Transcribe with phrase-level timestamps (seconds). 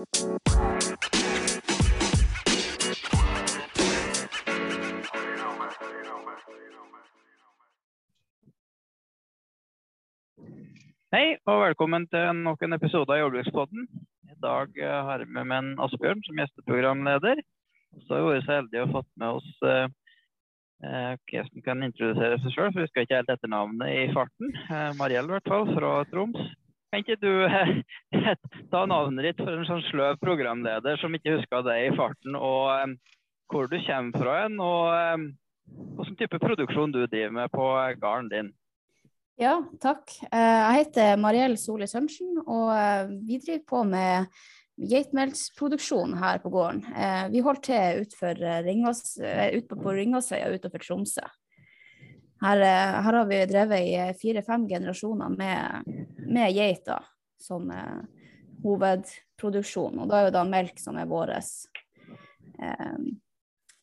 [0.00, 0.06] Hei,
[11.44, 13.84] og velkommen til nok en episode av Jordbrukspodden.
[14.24, 17.44] I dag eh, har vi med en Asbjørn som gjesteprogramleder.
[18.06, 19.84] Så har vi vært så heldige å fått med oss eh,
[20.80, 24.48] eh som kan introdusere seg sjøl, for vi skal ikke helt etternavnet i farten.
[24.64, 26.40] Eh, Mariell i hvert fall, fra Troms.
[26.90, 27.74] Kan ikke du eh,
[28.72, 32.72] ta navnet ditt for en sånn sløv programleder som ikke husker deg i farten, og
[32.74, 32.96] eh,
[33.50, 35.28] hvor du kommer fra en, og
[35.98, 37.66] hvilken type produksjon du driver med på
[38.02, 38.50] gården din?
[39.40, 40.12] Ja, takk.
[40.28, 44.40] Eh, jeg heter Mariell Sole Sørensen, og eh, vi driver på med
[44.90, 46.82] geitmelksproduksjon her på gården.
[46.92, 51.24] Eh, vi holder til Ringvass, ut på Ringvassøya utenfor Tromsø.
[52.40, 55.90] Her, her, har vi drevet i fire-fem generasjoner med,
[56.24, 57.04] med geiter
[57.40, 57.68] som
[58.64, 59.98] hovedproduksjon.
[60.00, 62.98] Og da er jo da melk som er vår eh,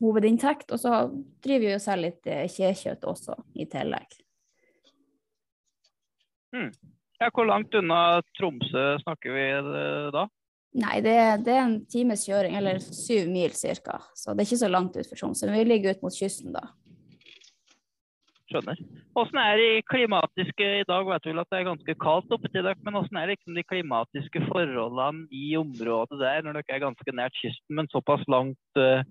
[0.01, 0.71] hovedinntekt.
[0.73, 1.03] Og så
[1.43, 4.17] driver vi og selger litt kjekjøtt også i tillegg.
[6.55, 6.71] Hmm.
[7.19, 10.27] Ja, hvor langt unna Tromsø snakker vi eh, da?
[10.77, 11.15] Nei, det,
[11.47, 13.97] det, er en times kjøring, eller syv mil ca.
[14.13, 15.47] Så det er ikke så langt ut for Tromsø.
[15.49, 16.67] Men vi ligger ut mot kysten da.
[18.47, 18.79] Skjønner.
[19.11, 21.07] Hvordan er det klimatiske i dag?
[21.09, 23.57] Vet du vel at det er ganske kaldt oppe til dere, men hvordan er liksom
[23.57, 28.79] de klimatiske forholdene i området der når dere er ganske nært kysten, men såpass langt
[28.79, 29.03] uh,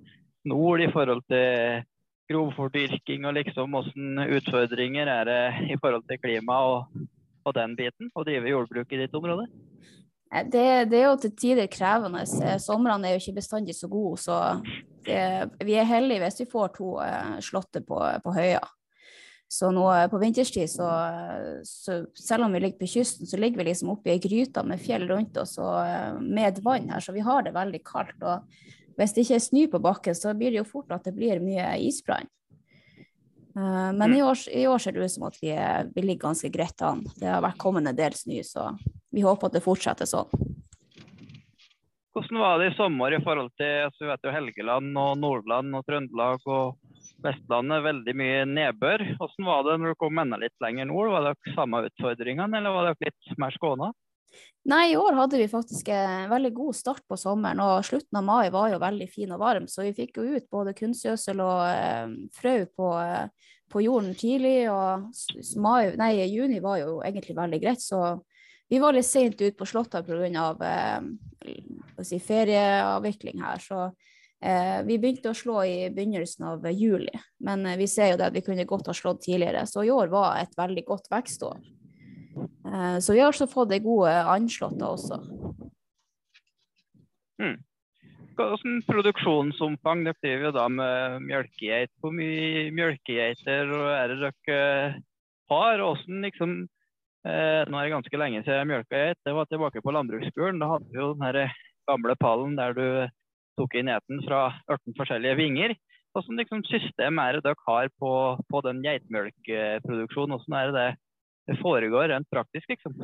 [0.49, 1.85] nord i forhold til
[2.33, 5.43] grovfordyrking og liksom hvordan utfordringer er det
[5.75, 7.05] i forhold til klima og
[7.47, 9.47] og den biten, å drive jordbruk i ditt område?
[10.27, 12.25] Det, det, er jo til tider krevende.
[12.61, 14.39] Somrene er jo ikke bestandig så gode, så
[15.07, 15.21] det,
[15.65, 16.97] vi er heldige hvis vi får to
[17.47, 18.65] slåtter på, på, høya.
[19.49, 20.87] Så nå uh, på vinterstid, så,
[21.67, 24.65] så, selv om vi ligger på kysten, så ligger vi liksom oppe i ei gryte
[24.67, 28.19] med fjell rundt oss og uh, med vann her, så vi har det veldig kaldt.
[28.27, 31.15] Og hvis det ikke er snø på bakken, så blir det jo fort at det
[31.15, 32.27] blir mye isbrann.
[33.57, 34.27] Eh, men i mm.
[34.27, 35.53] år, i år, ser det ut som at vi,
[35.95, 37.07] vi, ligger ganske greit an.
[37.17, 38.69] Det har vært kommet en del snø, så
[39.15, 40.29] vi håper at det fortsetter sånn.
[42.17, 45.85] Hvordan var det i sommer i forhold til altså, vet jo, Helgeland og Nordland og
[45.89, 46.77] Trøndelag og
[47.27, 47.85] Vestlandet?
[47.85, 49.05] Veldig mye nedbør.
[49.19, 51.13] Hvordan var det når du kom enda litt lenger nord?
[51.13, 53.93] Var det samme utfordringene, eller var det litt mer skåna?
[54.67, 58.25] Nei, i år hadde vi faktisk en veldig god start på sommeren, og slutten av
[58.27, 61.61] mai var jo veldig fin og varm, så vi fikk jo ut både kunstgjødsel og
[61.71, 64.57] eh, frø på, eh, på, jorden tidlig.
[64.73, 68.17] Og mai, nei, juni var jo egentlig veldig greit, så
[68.67, 70.49] vi var litt sent ute på Slottet pga.
[70.67, 73.63] Eh, si, ferieavvikling her.
[73.63, 73.87] Så
[74.87, 78.37] vi begynte å slå i begynnelsen av juli, men eh, vi ser jo det at
[78.37, 79.65] vi kunne godt ha slått tidligere.
[79.67, 81.63] Så i år var et veldig godt vekstår.
[82.67, 85.21] Eh, så vi har også fått det gode anslåtte også.
[87.43, 87.57] Mm.
[88.37, 91.93] Hvordan produksjonsomfang det blir jo da med melkegeit?
[92.01, 94.71] Hvor mye melkegeiter er det dere
[95.49, 95.81] har?
[95.81, 96.57] Hvordan liksom,
[97.25, 99.23] eh, nå er det ganske lenge siden jeg mjølka geit.
[99.25, 100.61] Det var tilbake på landbruksskolen.
[100.61, 101.55] Da hadde vi jo den
[101.89, 102.87] gamle pallen der du
[103.59, 105.77] tok inn eten fra 18 forskjellige vinger.
[106.17, 108.13] Hvordan liksom, system er det dere har på,
[108.49, 110.39] på den geitmelkproduksjonen?
[110.39, 110.87] Hvordan er det
[111.47, 112.97] det foregår rent praktisk, liksom?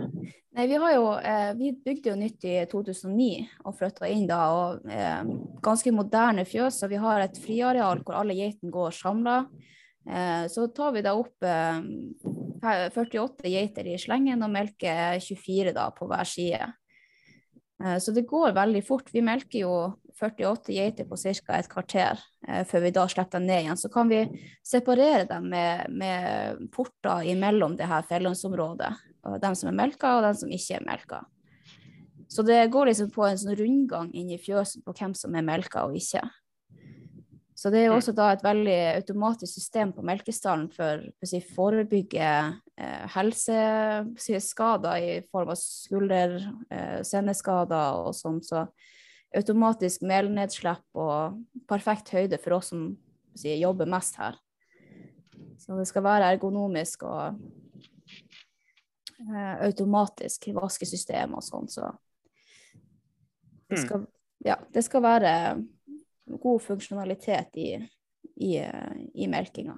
[0.56, 4.40] Nei, vi, jo, eh, vi bygde jo nytt i 2009 og flytta inn da.
[4.50, 5.22] og eh,
[5.62, 6.80] Ganske moderne fjøs.
[6.82, 9.36] og Vi har et friareal hvor alle geitene går samla.
[10.10, 15.86] Eh, så tar vi da opp 48 eh, geiter i slengen og melker 24 da
[15.94, 16.72] på hver side.
[17.84, 19.10] Eh, så det går veldig fort.
[19.12, 19.74] Vi melker jo
[20.20, 21.58] 48 geiter på ca.
[21.58, 23.80] et kvarter eh, før vi da slipper dem ned igjen.
[23.80, 24.22] Så kan vi
[24.66, 28.92] separere dem med, med porter imellom det her fellesområdet.
[29.40, 31.22] dem som er melka, og dem som ikke er melka.
[32.28, 35.44] Så det går liksom på en sånn rundgang inn i fjøsen på hvem som er
[35.44, 36.22] melka og ikke.
[37.62, 38.00] Så det er jo mm.
[38.00, 42.30] også da et veldig automatisk system på Melkesdalen for å si, forebygge
[42.74, 46.34] eh, helseskader i form av skulder,
[46.74, 48.40] eh, seneskader og sånn.
[48.42, 48.64] Så
[49.38, 51.38] automatisk melnedslipp og
[51.70, 52.88] perfekt høyde for oss som
[53.38, 54.40] si, jobber mest her.
[55.62, 57.38] Så det skal være ergonomisk og
[59.22, 61.70] eh, automatisk vaskesystem og sånn.
[61.70, 61.92] Så
[63.70, 63.84] det mm.
[63.86, 64.08] skal,
[64.50, 65.36] ja, det skal være
[66.40, 67.70] god funksjonalitet i,
[68.36, 68.52] i,
[69.14, 69.76] i melkinga.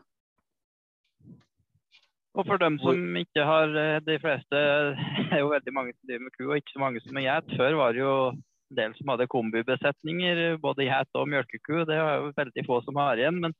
[2.34, 6.24] Og for dem som ikke har eh, De fleste er jo veldig mange som driver
[6.24, 7.54] med ku, og ikke så mange som er geit.
[7.58, 11.84] Før var det jo en del som hadde kombibesetninger, både geit og mjølkeku.
[11.86, 13.38] Det er jo veldig få som har igjen.
[13.44, 13.54] Men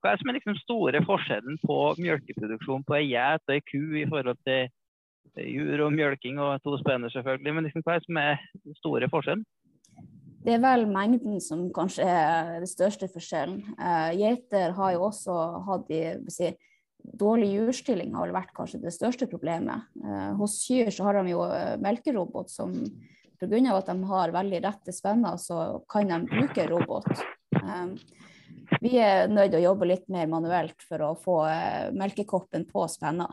[0.00, 3.80] hva er som er liksom store forskjellen på mjølkeproduksjon på ei geit og ei ku
[4.00, 4.68] i forhold til
[5.40, 7.54] jur og mjølking og to spenner, selvfølgelig.
[7.56, 9.46] Men liksom, hva er som er den store forskjellen?
[10.40, 13.60] Det er vel mengden som kanskje er den største forskjellen.
[13.76, 16.00] Uh, geiter har jo også hatt i,
[16.32, 16.48] si,
[17.20, 19.84] dårlig jurstilling har vel vært kanskje det største problemet.
[20.00, 22.72] Uh, hos kyr så har de jo eh, melkerobot som
[23.40, 23.60] pga.
[23.74, 27.12] at de har veldig rette spenner, så kan de bruke robot.
[27.60, 27.94] Um,
[28.80, 32.88] vi er nødt til å jobbe litt mer manuelt for å få uh, melkekoppen på
[32.88, 33.28] spenna.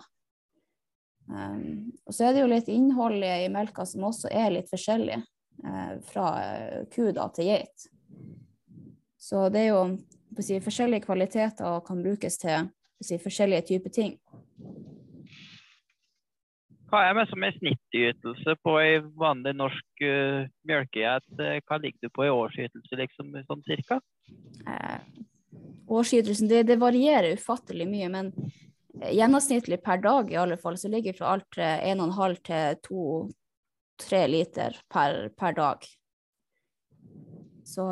[1.28, 5.22] Um, og så er det jo litt innhold i melka som også er litt forskjellig
[6.12, 7.88] fra uh, ku da, til geit.
[9.18, 9.82] Så det er jo
[10.40, 12.70] si, forskjellige kvaliteter og kan brukes til
[13.02, 14.18] si, forskjellige typer ting.
[16.88, 21.26] Hva er det som er snittytelse på ei vanlig norsk uh, melkegeit?
[21.68, 24.00] Hva ligger du på i årsytelse, liksom, sånn cirka?
[24.64, 25.02] Eh,
[25.92, 28.32] årsytelsen, det, det, varierer ufattelig mye, men
[29.04, 32.80] gjennomsnittlig per dag i alle fall, så ligger fra alt 1,5 til
[33.98, 35.86] 2-3 liter per, per, dag.
[37.66, 37.86] Så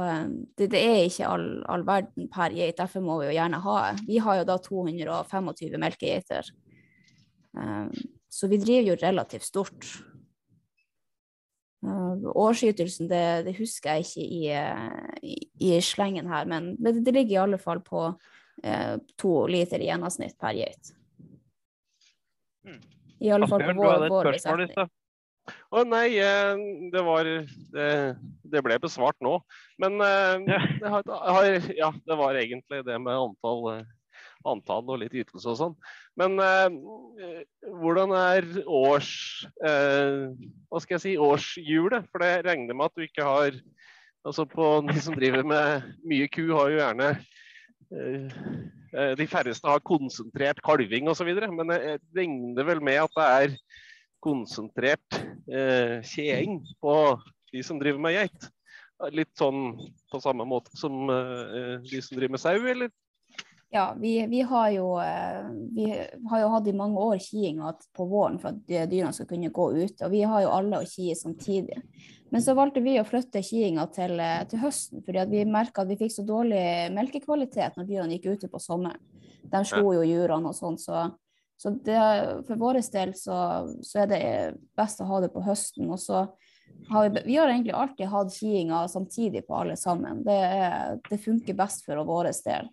[0.57, 3.79] det, det er ikke all, all, verden per geit, derfor må vi jo gjerne ha
[4.07, 6.51] Vi har jo da 225 melkegeiter.
[7.55, 7.91] Um,
[8.29, 9.87] så vi driver jo relativt stort.
[11.85, 15.35] Uh, årsytelsen, det, det, husker jeg ikke i, i,
[15.67, 19.91] i slengen her, men det, det, ligger i alle fall på uh, to liter i
[19.91, 20.91] gjennomsnitt per geit.
[22.65, 22.81] Hmm.
[23.21, 24.89] I alle fall på vår, vår besetning.
[25.75, 26.63] Å nei, eh,
[26.93, 27.89] det var det,
[28.43, 29.37] det, ble besvart nå.
[29.81, 30.61] Men ja.
[30.81, 33.85] Det, har, ja, det var egentlig det med antall
[34.49, 35.75] antall og litt ytelse og sånn.
[36.19, 36.75] Men eh,
[37.81, 39.11] hvordan er års
[39.65, 40.27] eh,
[40.69, 42.09] hva skal jeg si, årshjulet?
[42.11, 43.57] For det regner med at du ikke har
[44.25, 47.09] altså på De som driver med mye ku, har jo gjerne
[47.93, 48.37] eh,
[48.95, 51.29] eh De færreste har konsentrert kalving osv.
[51.51, 51.81] Men det
[52.15, 53.59] regner vel med at det er
[54.25, 56.97] konsentrert eh, kjeing på
[57.53, 58.51] de som driver med geit.
[59.11, 59.75] Litt sånn
[60.11, 62.93] på samme måte som eh, de som driver med sau, eller?
[63.75, 65.45] Ja, vi, vi, har jo, eh,
[65.75, 65.89] vi,
[66.29, 67.59] har jo, hatt i mange år kiing
[67.93, 70.01] på våren for at dyrene skal kunne gå ut.
[70.05, 71.81] Og vi har jo alle å kie samtidig.
[72.31, 75.91] Men så valgte vi å flytte kiinga til, eh, til, høsten, fordi vi merka at
[75.91, 76.63] vi fikk så dårlig
[76.95, 79.01] melkekvalitet når dyrene gikk ute på sommeren.
[79.45, 81.09] De slo jo jurene og sånn, så,
[81.57, 81.99] så det,
[82.47, 83.37] for vår del så,
[83.81, 84.23] så, er det
[84.77, 85.87] best å ha det på høsten.
[85.87, 86.25] Og så
[86.89, 90.23] har vi, vi har egentlig alltid hatt kiinga samtidig på alle sammen.
[90.27, 90.41] Det,
[91.09, 92.67] det funker best for vår del.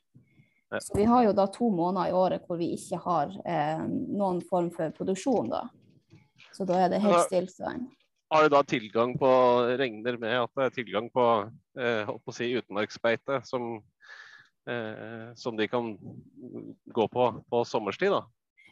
[0.80, 4.40] Så vi har jo da to måneder i året hvor vi ikke har eh, noen
[4.48, 5.66] form for produksjon, da.
[6.52, 7.90] Så da er det helt stillstand.
[8.32, 9.30] Har du da tilgang på
[9.76, 11.26] regner med at det er tilgang på,
[11.76, 13.74] eh, på si utmarksbeite som,
[14.64, 15.92] eh, som de kan
[16.88, 18.24] gå på på sommerstid, da?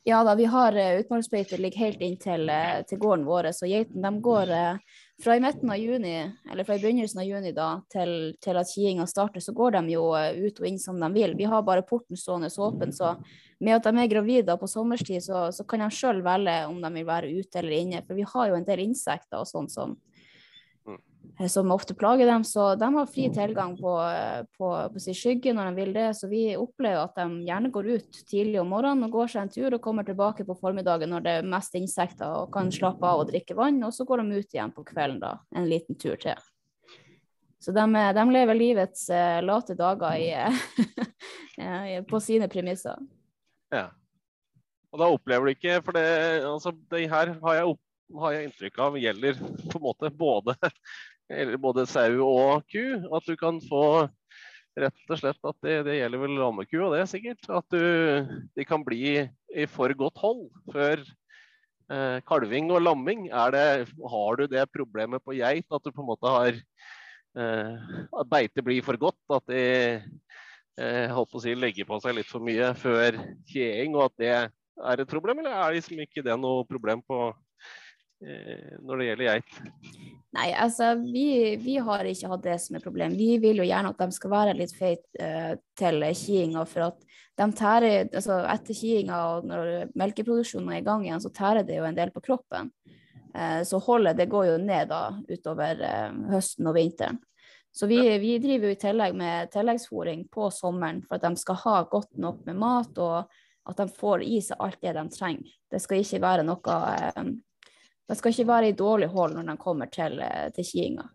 [0.09, 3.51] Ja da, vi har uh, utmarksbeite ligger helt inn til, uh, til gården vår.
[3.53, 6.15] Så geitene går uh, fra i midten av juni,
[6.51, 9.97] eller fra i begynnelsen av juni da, til, til at kiinga starter, så går de
[9.99, 11.37] jo ut og inn som de vil.
[11.37, 13.19] Vi har bare porten stående åpen, så
[13.61, 16.95] med at de er gravide på sommerstid, så, så kan de sjøl velge om de
[16.97, 18.01] vil være ute eller inne.
[18.07, 20.10] For vi har jo en del insekter og sånn som, Eh,
[21.49, 22.45] som ofte plager dem.
[22.45, 26.07] Så de har fri tilgang på, eh, på, på sin skygge når de vil det.
[26.19, 29.53] Så vi opplever at de gjerne går ut tidlig om morgenen og går seg en
[29.55, 33.25] tur og kommer tilbake på formiddagen når det er mest insekter og kan slappe av
[33.25, 33.81] og drikke vann.
[33.87, 36.37] Og så går de ut igjen på kvelden da, en liten tur til.
[37.61, 39.09] Så de, eh, de lever livets
[39.47, 40.21] late dager
[41.61, 43.01] i, på sine premisser.
[43.73, 43.89] Ja.
[44.91, 46.09] Og da opplever du ikke For det,
[46.43, 47.83] altså, det her har jeg, opp,
[48.25, 50.57] har jeg inntrykk av gjelder på en måte både
[51.31, 52.83] eller både sau og ku.
[53.15, 54.09] At du kan få
[54.81, 57.49] rett og slett at det, det gjelder vel lammeku og det sikkert.
[57.53, 61.03] At du, de kan bli i for godt hold før
[61.91, 63.29] eh, kalving og lamming.
[63.31, 63.67] Det,
[64.15, 68.65] har du det problemet på geit at du på en måte har eh, At beite
[68.67, 69.21] blir for godt?
[69.33, 69.65] At de
[70.81, 73.19] eh, holdt på å si, legger på seg litt for mye før
[73.51, 75.43] kjeing, og at det er et problem?
[75.43, 77.31] Eller er liksom ikke det noe problem på,
[78.21, 79.55] når det gjelder geit?
[80.31, 83.17] Nei, altså vi, vi, har ikke hatt det som et problem.
[83.19, 87.01] Vi vil jo gjerne at de skal være litt feite uh, til kiinga, for at
[87.41, 91.81] de tærer altså Etter kiinga og når melkeproduksjonen er i gang igjen, så tærer det
[91.81, 92.71] jo en del på kroppen.
[93.35, 97.19] Uh, så holdet det går jo ned da utover uh, høsten og vinteren.
[97.75, 101.59] Så vi, vi, driver jo i tillegg med tilleggsfòring på sommeren for at de skal
[101.65, 105.53] ha godt nok med mat, og at de får i seg alt det de trenger.
[105.71, 106.81] Det skal ikke være noe
[108.11, 111.07] de skal ikke være i dårlig hold når de kommer til, eh, til kiinga.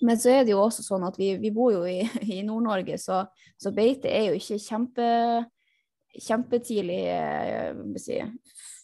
[0.00, 2.00] Men så er det jo også sånn at vi, vi bor jo i,
[2.38, 3.24] i Nord-Norge, så,
[3.60, 5.08] så, beite er jo ikke kjempe,
[6.16, 8.20] kjempetidlig eh, si,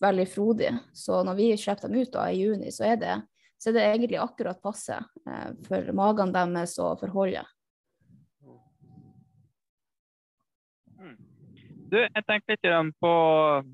[0.05, 0.75] veldig frodig.
[0.93, 3.21] Så når vi slipper dem ut da, i juni, så er det
[3.65, 7.47] så er det egentlig akkurat passe eh, for magene deres og forholde.
[7.47, 7.54] Mm.
[11.95, 13.11] Du, jeg tenkte litt på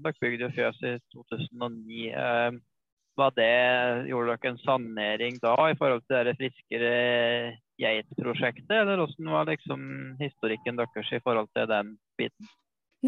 [0.04, 2.00] Dere bygde fjøs i 2009.
[2.12, 2.58] Eh,
[3.16, 3.52] var det,
[4.10, 6.90] gjorde dere en sanering da i forhold til det friskere
[7.80, 9.86] geitprosjektet, eller hvordan var liksom
[10.20, 12.50] historikken deres i forhold til den biten?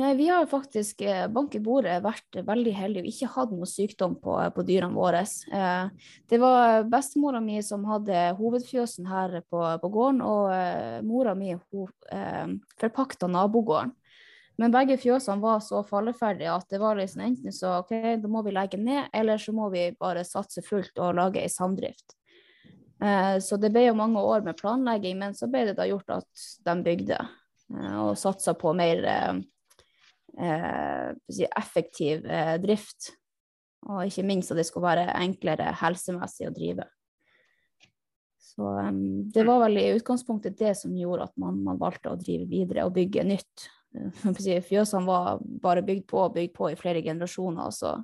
[0.00, 3.68] Nei, Vi har faktisk eh, bank i bordet vært veldig heldige og ikke hatt noe
[3.68, 5.26] sykdom på, på dyrene våre.
[5.28, 11.36] Eh, det var bestemora mi som hadde hovedfjøsen her på, på gården, og eh, mora
[11.36, 13.92] mi hun, forpakta nabogården.
[14.62, 17.90] Men begge fjøsene var så falleferdige at det var liksom enten så OK,
[18.22, 21.50] da må vi legge ned, eller så må vi bare satse fullt og lage ei
[21.50, 22.14] samdrift.
[23.02, 26.14] Eh, så det ble jo mange år med planlegging, men så ble det da gjort
[26.20, 29.34] at de bygde eh, og satsa på mer eh,
[31.58, 32.22] effektiv
[32.62, 33.12] drift.
[33.90, 36.86] Og ikke minst at det skulle være enklere helsemessig å drive.
[38.52, 42.18] Så um, det var vel i utgangspunktet det som gjorde at man, man valgte å
[42.20, 43.66] drive videre og bygge nytt.
[44.68, 47.96] Fjøsene var bare bygd på og bygd på i flere generasjoner, så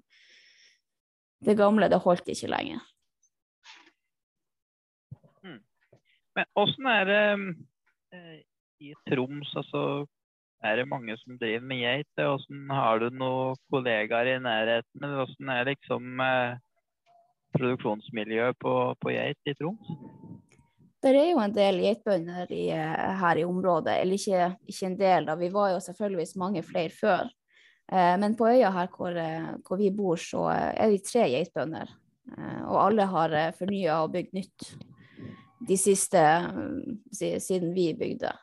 [1.45, 2.79] det gamle det holdt ikke lenge.
[5.43, 5.61] Hmm.
[6.37, 7.25] Men åssen er det
[8.15, 8.39] eh,
[8.85, 10.07] i Troms, altså
[10.63, 12.09] er det mange som driver med geit?
[12.17, 15.05] Hvordan har du noen kollegaer i nærheten?
[15.15, 16.59] Hvordan er liksom eh,
[17.55, 19.93] produksjonsmiljøet på, på, geit i Troms?
[20.99, 25.29] Det er jo en del geitbønder eh, her i området, eller ikke, ikke, en del,
[25.29, 25.37] da.
[25.39, 27.29] Vi var jo selvfølgeligvis mange flere før.
[27.87, 31.95] Eh, men på øya her hvor, eh, hvor, vi bor, så er vi tre geitbønder.
[32.69, 34.67] Og alle har fornya og bygd nytt
[35.65, 36.21] de siste
[37.17, 38.35] siden vi bygde.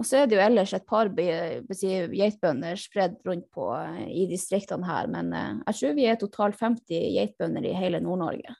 [0.00, 3.68] Og så er det jo ellers et par geitbønder spredd rundt på
[4.08, 8.56] i distriktene her, men jeg tror vi er totalt 50 geitbønder i hele Nord-Norge.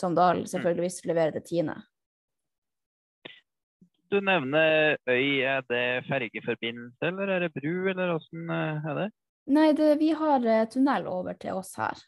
[0.00, 1.76] Som Dahl selvfølgeligvis leverer til Tine.
[4.10, 5.42] Du nevner øy.
[5.44, 9.10] Er det fergeforbindelse, eller er det bru, eller åssen eh, er det?
[9.50, 12.00] Nei, det, vi har eh, tunnel over til oss her.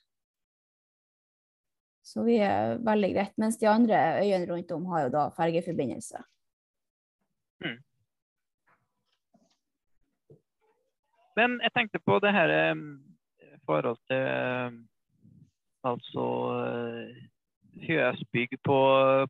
[2.03, 3.37] Så vi er veldig greit.
[3.39, 6.23] Mens de andre øyene rundt om har jo da fergeforbindelse.
[7.63, 7.79] Mm.
[11.39, 14.81] Men jeg tenkte på det her i forhold til eh,
[15.87, 16.27] altså
[16.67, 17.32] eh,
[17.87, 18.81] fjøsbygg på,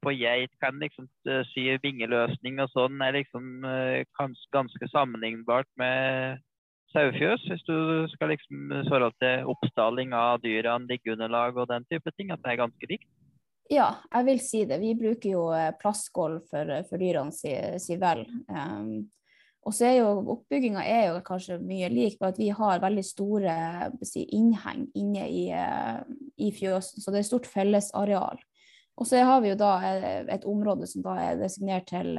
[0.03, 0.53] på geit.
[0.63, 3.67] Kan liksom eh, si vingeløsning og sånn er liksom
[4.19, 6.43] ganske, ganske sammenlignbart med
[6.93, 7.77] sauefjøs, hvis du
[8.13, 12.65] skal liksom i til oppstalling av dyrene, liggeunderlag og den type ting, at det er
[12.67, 13.09] ganske likt?
[13.73, 14.81] Ja, jeg vil si det.
[14.83, 15.47] Vi bruker jo
[15.81, 18.27] plastgulv for, for dyrene si, si vel.
[18.51, 19.07] Um,
[19.63, 20.83] og så er jo oppbygginga
[21.27, 23.57] kanskje mye lik, bare at vi har veldig store
[24.03, 26.01] si, innheng inne i, uh,
[26.43, 28.43] i fjøsen, så det er stort fellesareal.
[28.99, 32.19] Og så har vi jo da et, et område som da er designert til,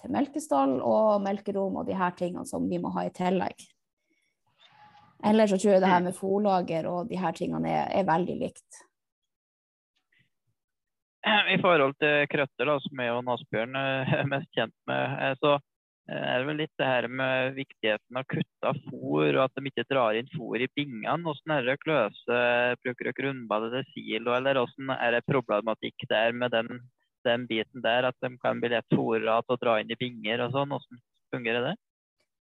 [0.00, 3.64] til melkestall og melkerom og de her tingene som vi må ha i tillegg.
[5.24, 8.34] Ellers så tror jeg det her med fòrlager og de her tingene er, er, veldig
[8.42, 8.82] likt.
[11.24, 13.78] I forhold til krøtter, da, som er jo Asbjørn
[14.32, 15.62] mest kjent med, eh, så eh,
[16.06, 19.54] er det vel litt det her med viktigheten av å kutte av fôr, og at
[19.56, 21.16] de ikke drar inn fôr i bingene.
[21.24, 22.42] Hvordan er det kløse?
[22.84, 26.84] Bruker dere rundball til silo, eller hvordan er det problematikk der med den,
[27.24, 28.10] den biten der?
[28.10, 30.76] At de kan bli lett fôra til å dra inn i binger og sånn.
[30.76, 31.74] Hvordan fungerer det?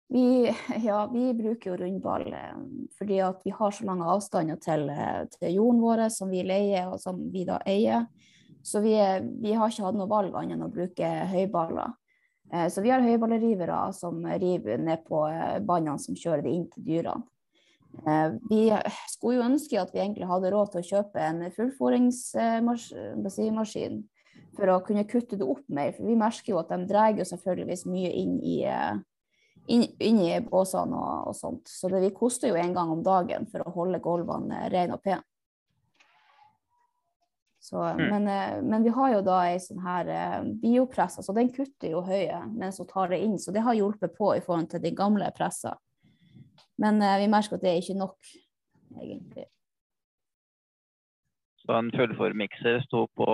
[0.09, 0.55] Vi,
[0.87, 2.61] ja, vi bruker jo rundball eh,
[2.97, 6.89] fordi at vi har så lange avstander til, eh, til jorden vår som vi leier
[6.89, 8.07] og som vi da eier.
[8.65, 8.95] Så vi,
[9.43, 11.93] vi har ikke hatt noe valg annet enn å bruke høyballer.
[12.53, 15.19] Eh, så vi har høyballerivere som river ned på
[15.65, 17.25] båndene som kjører det inn til dyrene.
[18.51, 18.63] Vi
[19.09, 23.95] skulle jo ønske at vi egentlig hadde råd til å kjøpe en fullfòringsmaskin
[24.59, 25.91] for å kunne kutte det opp mer.
[25.97, 28.57] For vi merker jo at de drar jo selvfølgeligvis mye inn i
[29.69, 31.69] inn, i båsene og, og, sånt.
[31.69, 35.05] Så det, vi koster jo en gang om dagen for å holde gulvene rene og
[35.05, 35.25] pene.
[37.69, 38.03] Så, mm.
[38.09, 41.93] men, eh, men, vi har jo da ei sånn her eh, biopress, altså den kutter
[41.93, 44.81] jo høyet mens hun tar det inn, så det har hjulpet på i forhold til
[44.85, 45.75] de gamle pressa.
[46.79, 48.33] Men uh, vi merker at det er ikke nok,
[49.03, 49.49] egentlig.
[51.61, 53.29] Så en fullformikser sto på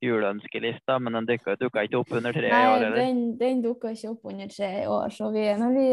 [0.00, 2.84] juleønskelista, men den dukka, ikke opp under tre Nei, år?
[2.86, 5.12] Nei, den, den dukka ikke opp under tre år.
[5.12, 5.88] Så vi, men vi,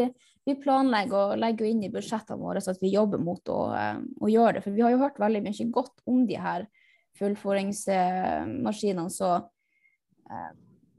[0.48, 3.98] vi planlegger og legger inn i budsjettene våre så at vi jobber mot å, eh,
[4.00, 4.64] å, gjøre det.
[4.64, 6.64] For vi har jo hørt veldig mye godt om de her
[7.18, 9.10] fullføringsmaskinene.
[9.12, 10.50] Så eh,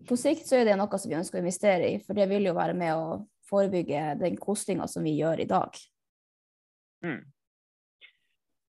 [0.10, 2.50] på sikt så er det noe som vi ønsker å investere i, for det vil
[2.50, 5.76] jo være med å forebygge den kostinga som vi gjør i dag.
[7.06, 7.22] Mm.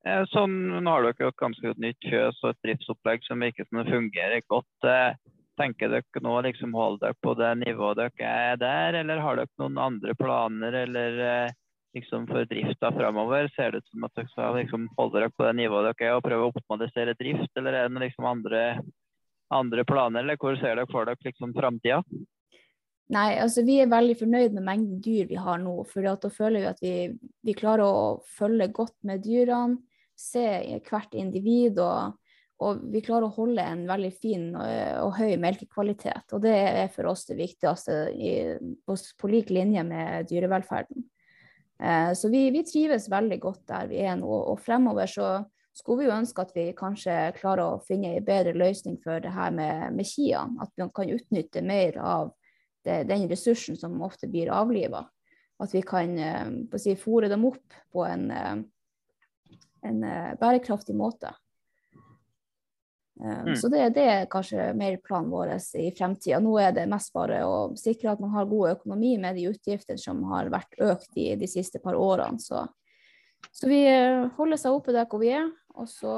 [0.07, 3.81] Eh, sånn, nå har dere et ganske nytt fjøs og et driftsopplegg som virker som
[3.81, 4.87] det fungerer godt.
[4.87, 5.13] Eh,
[5.59, 9.61] tenker dere nå liksom holde dere på det nivået dere er der, eller har dere
[9.61, 11.19] noen andre planer eller
[11.95, 13.49] liksom for drifta framover?
[13.55, 16.25] Ser det ut som at dere liksom holde dere på det nivået dere er og
[16.25, 18.61] prøve å optimalisere drift, eller er det liksom andre,
[19.53, 22.01] andre planer, eller hvor ser dere for dere liksom framtida?
[23.11, 25.81] Nei, altså vi er veldig fornøyd med mengden dyr vi har nå.
[25.89, 26.95] For da føler vi at vi,
[27.43, 28.03] vi, klarer å
[28.37, 29.81] følge godt med dyrene,
[30.15, 30.45] se
[30.87, 31.81] hvert individ.
[31.83, 32.15] Og,
[32.63, 34.63] og, vi klarer å holde en veldig fin og,
[35.03, 36.31] og, høy melkekvalitet.
[36.31, 38.33] Og det er for oss det viktigste i,
[38.87, 41.03] på, på, lik linje med dyrevelferden.
[41.81, 44.29] Eh, så vi, vi, trives veldig godt der vi er nå.
[44.29, 45.31] Og fremover så
[45.73, 49.33] skulle vi jo ønske at vi kanskje klarer å finne en bedre løsning for det
[49.33, 50.45] her med, med kia.
[50.61, 52.33] At man kan utnytte mer av
[52.85, 55.05] det, den ressursen som ofte blir avliva.
[55.61, 59.99] At vi kan uh, si, fòre dem opp på en, uh, en
[60.41, 61.29] bærekraftig måte.
[63.21, 63.55] Mm.
[63.55, 66.39] Så det, det, er kanskje mer planen vår i fremtida.
[66.41, 70.01] Nå er det mest bare å sikre at man har god økonomi med de utgiftene
[70.01, 72.41] som har vært økt i de siste par årene.
[72.41, 72.63] Så,
[73.51, 73.83] så vi
[74.37, 76.15] holder seg oppe der hvor vi er, og så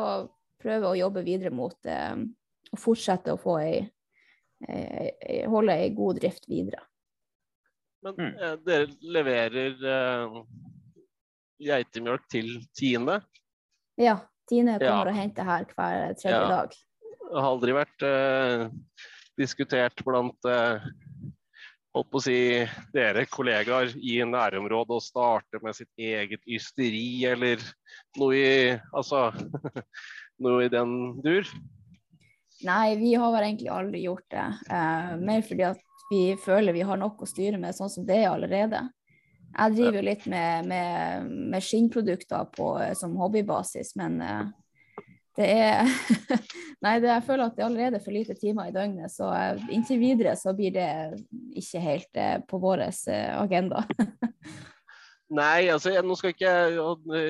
[0.63, 3.83] prøver å jobbe videre mot å fortsette å få ei
[4.67, 6.83] ei, holde ei god drift videre.
[8.03, 8.33] Men mm.
[8.43, 10.39] eh, dere leverer eh,
[11.63, 13.19] geitemjølk til Tine?
[13.99, 14.17] Ja,
[14.49, 15.13] Tine kommer ja.
[15.13, 16.49] og henter her hver tredje ja.
[16.51, 16.75] dag.
[17.33, 18.67] Det har aldri vært eh,
[19.41, 20.83] diskutert blant eh,
[21.97, 22.35] holdt på å si,
[22.93, 27.61] dere kollegaer i nærområdet å starte med sitt eget ysteri eller
[28.21, 29.31] noe i, altså,
[30.45, 30.93] noe i den
[31.25, 31.49] dur?
[32.69, 34.47] Nei, vi har vel egentlig aldri gjort det.
[34.69, 38.21] Eh, mer fordi at vi føler vi har nok å styre med sånn som det
[38.21, 38.85] er allerede.
[39.53, 44.53] Jeg driver jo litt med, med, med skinnprodukter på, som hobbybasis, men uh,
[45.39, 45.87] det er
[46.83, 49.65] Nei, det, jeg føler at det er allerede for lite timer i døgnet, så uh,
[49.71, 50.89] inntil videre så blir det
[51.55, 53.85] ikke helt på vår agenda.
[55.33, 56.51] Nei, altså jeg, nå skal ikke
[57.07, 57.21] Det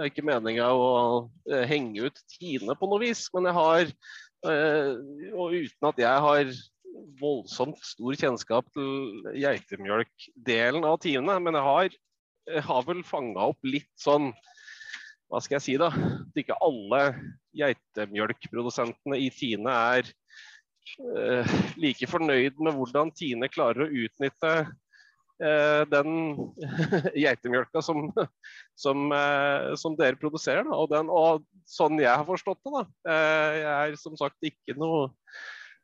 [0.00, 1.28] er ikke meninga å
[1.68, 3.92] henge ut Tine på noe vis, men jeg har
[4.42, 4.94] Eh,
[5.38, 6.48] og uten at jeg har
[7.20, 11.94] voldsomt stor kjennskap til geitemjølkdelen av Tine, men jeg har,
[12.50, 14.32] jeg har vel fanga opp litt sånn
[15.32, 15.88] Hva skal jeg si, da?
[15.88, 17.02] At ikke alle
[17.56, 20.10] geitemjølkprodusentene i Tine er
[21.08, 24.52] uh, like fornøyd med hvordan Tine klarer å utnytte
[25.42, 26.36] Eh, den
[27.24, 28.10] geitemjølka som,
[28.78, 30.68] som, eh, som, dere produserer.
[30.70, 32.84] Og, den, og, sånn jeg har forstått det, da.
[33.10, 35.10] Eh, jeg er som sagt ikke noe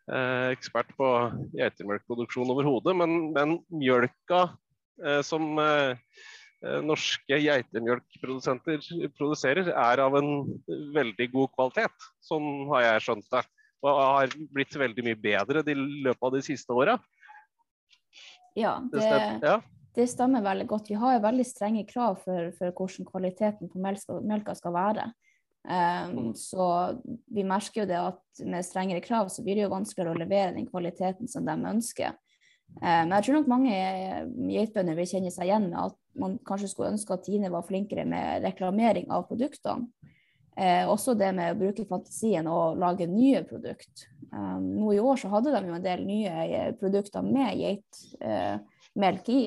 [0.09, 1.05] ekspert på
[1.53, 4.39] geitemjølkproduksjon overhodet, men, men mjølka
[5.21, 5.59] som
[6.83, 8.83] norske geitemjølkprodusenter
[9.15, 10.31] produserer, er av en
[10.95, 12.09] veldig god kvalitet.
[12.25, 13.45] Sånn har jeg skjønt det.
[13.87, 16.97] Og har blitt veldig mye bedre i løpet av de siste åra.
[18.59, 19.61] Ja, ja.
[19.95, 20.91] det, stemmer veldig godt.
[20.91, 25.07] Vi har veldig strenge krav for, for hvordan kvaliteten på melka skal være.
[25.69, 26.65] Um, så
[27.35, 30.55] vi merker jo det at med strengere krav så blir det jo vanskeligere å levere
[30.57, 32.17] den kvaliteten som de ønsker.
[32.79, 33.77] Men um, jeg tror nok mange
[34.53, 38.05] geitbønder vil kjenne seg igjen med at man kanskje skulle ønske at Tine var flinkere
[38.07, 39.89] med reklamering av produktene.
[40.59, 44.09] Eh, også det med å bruke fantasien og lage nye produkter.
[44.33, 49.31] Eh, nå i år så hadde de jo en del nye eh, produkter med geitmelk
[49.31, 49.45] eh, i.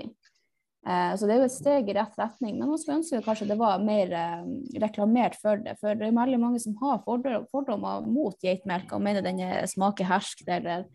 [0.88, 2.56] Eh, så det er jo et steg i rett retning.
[2.56, 4.48] Men man skulle ønske kanskje det var mer eh,
[4.86, 5.76] reklamert for det.
[5.84, 10.48] For det er veldig mange som har fordommer mot geitmelk og mener den smaker herskt
[10.48, 10.88] eller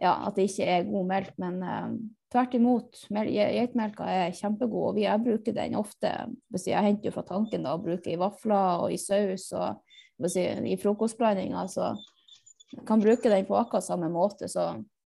[0.00, 1.34] ja, at det ikke er god melk.
[1.42, 6.10] Men uh, Tvert imot, geitmelka er kjempegod, og jeg bruker den ofte.
[6.60, 9.80] Jeg henter jo fra tanken da, og bruker i vafler og i saus og
[10.36, 11.62] i frokostblandinga.
[11.72, 11.86] Så
[12.74, 14.44] jeg kan bruke den på akkurat samme måte.
[14.52, 14.66] Så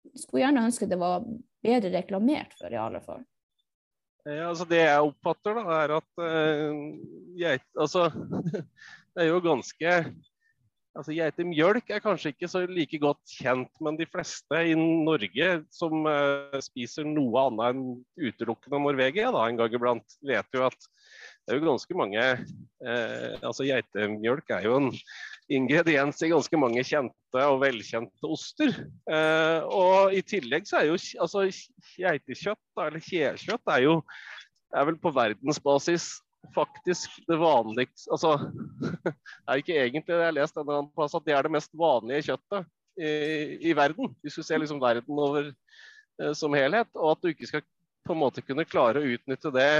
[0.05, 1.25] jeg skulle gjerne ønske det var
[1.65, 3.25] bedre reklamert for, i alle fall.
[4.27, 6.79] Ja, altså det jeg oppfatter, da, er at uh,
[7.39, 8.11] geit, altså,
[9.15, 9.97] det er jo ganske
[10.97, 16.07] Altså, Geitemjølk er kanskje ikke så like godt kjent, men de fleste i Norge som
[16.09, 17.83] uh, spiser noe annet enn
[18.17, 23.33] utelukkende Norvegia da, en gang iblant, vet jo at det er jo ganske mange uh,
[23.45, 24.89] altså Geitemjølk er jo en
[25.53, 28.73] ingrediens i ganske mange kjente og velkjente oster.
[29.07, 31.45] Uh, og i tillegg så er jo altså,
[31.93, 33.99] geitekjøtt, eller kjekjøtt, er jo
[34.75, 36.17] er vel på verdensbasis
[36.55, 38.33] faktisk det vanligste Altså,
[38.81, 39.13] det
[39.47, 41.73] er ikke egentlig det jeg har lest en annen plass, at det er det mest
[41.77, 43.11] vanlige kjøttet i,
[43.69, 44.13] i verden.
[44.23, 46.89] Hvis du ser liksom verden over eh, som helhet.
[46.97, 47.65] Og at du ikke skal
[48.07, 49.71] på en måte kunne klare å utnytte det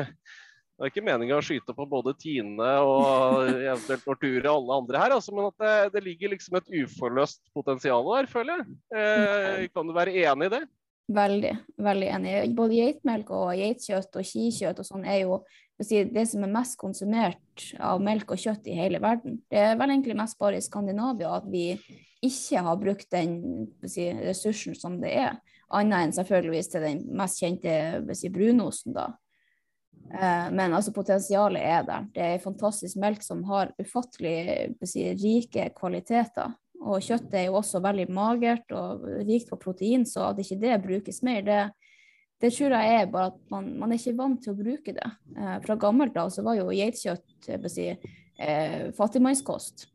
[0.78, 5.00] Det er ikke meninga å skyte på både Tine og eventuelt Nortura og alle andre
[5.02, 8.76] her, altså, men at det, det, ligger liksom et uforløst potensial der, føler jeg.
[8.93, 10.60] Eh, kan du være enig i det?
[11.08, 12.34] Veldig, veldig enig.
[12.56, 15.39] Både geitmelk og geitkjøtt og kikjøtt og sånn er jo
[15.78, 19.38] det som er mest konsumert av melk og kjøtt i hele verden.
[19.48, 21.78] Det er vel egentlig mest bare i Skandinavia at vi
[22.26, 23.38] ikke har brukt den
[23.86, 25.38] si, ressursen som det er,
[25.70, 27.78] annet enn selvfølgeligvis til den mest kjente
[28.17, 29.12] si, brunosten, da.
[30.12, 32.08] Eh, men altså, potensialet er der.
[32.15, 36.56] Det er fantastisk melk som har ufattelig si, rike kvaliteter.
[36.86, 40.78] Og kjøttet er jo også veldig magert og rikt på protein, så at ikke det
[40.84, 41.60] brukes mer, det,
[42.42, 45.10] det tror jeg er bare at man, man, er ikke vant til å bruke det.
[45.36, 49.88] Eh, fra gammelt av så var jo geitkjøtt si, eh, fattigmannskost.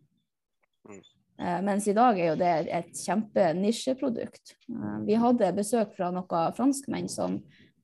[0.91, 1.03] Mm.
[1.43, 4.57] Eh, mens i dag er jo det et kjempenisjeprodukt.
[4.71, 7.41] Eh, vi hadde besøk fra noen franskmenn som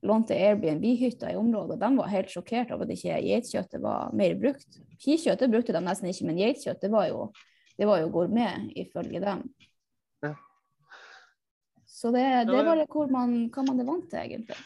[0.06, 1.80] lånte Airbnb-hytta i området.
[1.80, 4.78] De var helt sjokkert over at ikke geitkjøttet var mer brukt.
[5.02, 7.24] Kikjøttet brukte de nesten ikke, men geitkjøtt var, jo,
[7.78, 9.44] det var jo gourmet ifølge dem.
[10.24, 10.34] Ja.
[11.86, 14.58] Så det, det er bare hvor man, hva man er vant til, egentlig.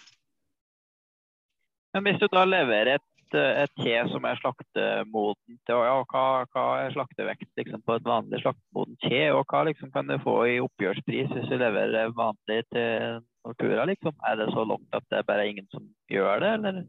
[1.92, 6.64] Men hvis du da leverer et, et te som er slaktemoden til, ja, hva, hva,
[6.80, 10.56] er slaktevekt liksom, på et vanlig slaktemoden te, og hva liksom, kan du få i
[10.64, 14.16] oppgjørspris hvis du leverer vanlig til Nortura, liksom?
[14.24, 16.82] Er det så langt at det er bare ingen som gjør det, eller?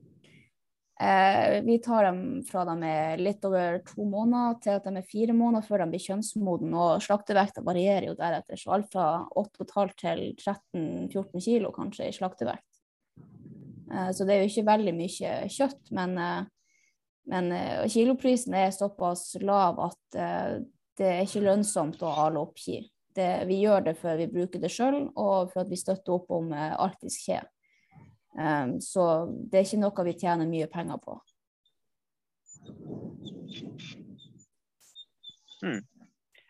[1.03, 5.07] Eh, vi tar dem fra de er litt over to måneder til at de er
[5.07, 6.71] fire måneder før de blir kjønnsmoden.
[6.79, 9.07] Og slaktevekta varierer jo deretter, så alt fra
[9.41, 12.83] 8,5 til 13-14 kilo kanskje i slaktevekt.
[13.91, 16.45] Eh, så det er jo ikke veldig mye kjøtt, men, eh,
[17.33, 17.51] men
[17.91, 20.17] kiloprisen er såpass lav at
[20.99, 22.81] det er ikke lønnsomt å ale opp ki
[23.47, 26.49] vi gjør det før vi bruker det sjøl, og for at vi støtter opp om
[26.51, 27.37] arktisk kje.
[28.33, 31.19] Um, så det er ikke noe vi tjener mye penger på.
[35.63, 35.83] Hmm.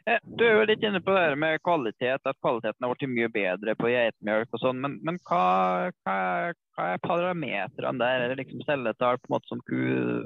[0.06, 3.30] Eh, du er jo litt inne på det med kvalitet, at kvaliteten har blitt mye
[3.32, 4.82] bedre på geitemelk og sånn.
[4.84, 5.46] Men, men hva,
[6.04, 6.16] hva,
[6.76, 8.22] hva, er parametrene der?
[8.26, 9.80] Er det liksom celletall på en måte som ku,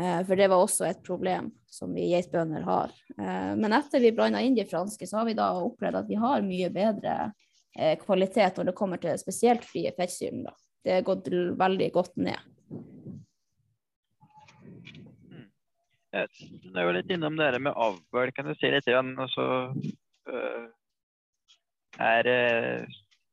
[0.00, 2.94] Eh, for det var også et problem som vi geitbønder har.
[3.18, 6.18] Eh, men etter vi blanda inn de franske, så har vi da opplevd at vi
[6.18, 7.14] har mye bedre
[7.78, 10.56] eh, kvalitet når det kommer til spesielt frie fettsyrer.
[10.84, 12.50] Det har gått veldig godt ned.
[16.14, 16.28] Jeg
[16.76, 18.30] er jo litt innom det med avl.
[18.34, 19.14] Kan du si litt igjen?
[19.18, 19.46] Altså,
[21.98, 22.28] er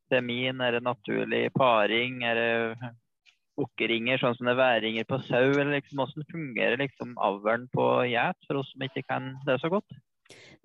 [0.09, 0.63] semin?
[0.63, 2.23] Er det naturlig paring?
[2.25, 2.93] Er det
[3.61, 5.47] bukkeringer, sånn som det er væringer på sau?
[5.53, 9.71] Eller liksom, hvordan fungerer liksom avlen på geit, for oss som ikke kan det så
[9.71, 10.01] godt?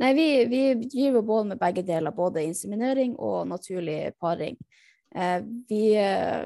[0.02, 4.58] Nei, vi, vi driver både med begge deler, både inseminering og naturlig paring.
[5.14, 6.44] Eh, vi, eh,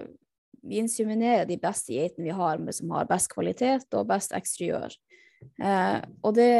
[0.62, 4.94] vi, inseminerer de beste geitene vi har, som har best kvalitet og best eksteriør.
[5.40, 6.50] Eh, og det,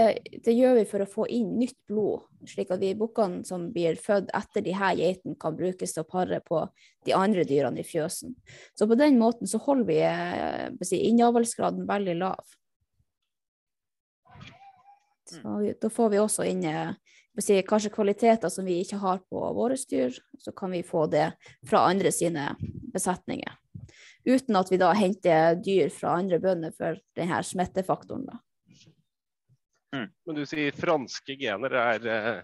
[0.45, 3.97] det, gjør vi for å få inn nytt blod, slik at de bukkene som blir
[4.01, 6.63] født etter de her geitene, kan brukes til å pare på
[7.09, 8.35] de andre dyrene i fjøsen.
[8.77, 12.57] Så på den måten så holder vi eh, innavlsgraden veldig lav.
[15.31, 16.93] Så da får vi også inn eh,
[17.41, 21.31] si, kanskje kvaliteter som vi ikke har på våre dyr, så kan vi få det
[21.69, 22.51] fra andre sine
[22.93, 23.57] besetninger.
[24.29, 28.27] Uten at vi da henter dyr fra andre bønder for denne smittefaktoren.
[28.29, 28.41] da.
[29.97, 30.07] Mm.
[30.27, 31.75] Men du sier franske gener.
[31.81, 32.41] Er, eh,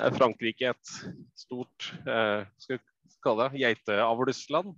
[0.00, 0.96] er Frankrike et
[1.38, 2.82] stort eh, skal vi
[3.24, 4.74] kalle det, geiteavlsland?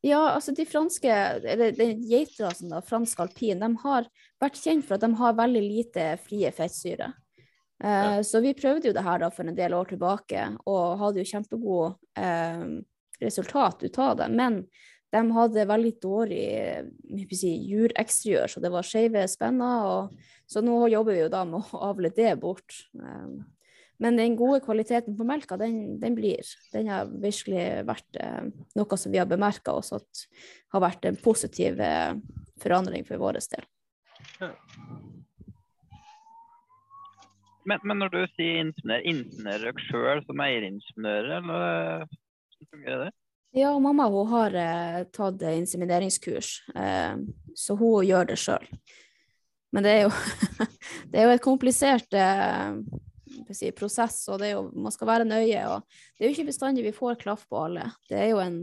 [0.00, 4.06] Ja, altså de franske, eller da, fransk alpin, de har
[4.38, 7.10] vært kjent for at de har veldig lite frie fettsyre.
[7.84, 8.22] Eh, ja.
[8.24, 11.30] Så vi prøvde jo det her da for en del år tilbake, og hadde jo
[11.32, 12.62] kjempegod eh,
[13.18, 14.30] resultat ut av det.
[14.38, 14.62] Men
[15.14, 16.42] de hadde veldig dårlig
[17.32, 19.86] si, jureksteriør, så det var skeive spenner.
[19.88, 22.76] Og, så nå jobber vi jo da med å avle det bort.
[22.98, 23.40] Um,
[23.98, 26.46] men den gode kvaliteten på melka, den, den blir.
[26.70, 28.44] Den har virkelig vært eh,
[28.78, 30.22] noe som vi har bemerka oss at
[30.70, 32.14] har vært en positiv eh,
[32.62, 33.66] forandring for vår del.
[37.66, 43.16] Men, men, når du sier ingeniør, inseminører dere sjøl som eieringeniører, eller hvordan fungerer det?
[43.56, 47.16] Ja, mamma hun har eh, tatt insemineringskurs, eh,
[47.54, 48.66] så hun gjør det sjøl.
[49.72, 50.10] Men det er jo,
[51.12, 52.76] det er jo et komplisert eh,
[53.52, 55.64] si, prosess, og jo, man skal være nøye.
[55.68, 57.88] og Det er jo ikke bestandig vi får klaff på alle.
[58.08, 58.60] Det er jo en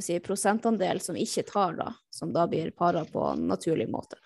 [0.00, 4.18] si, prosentandel som ikke tar, da, som da blir para på en naturlig måte.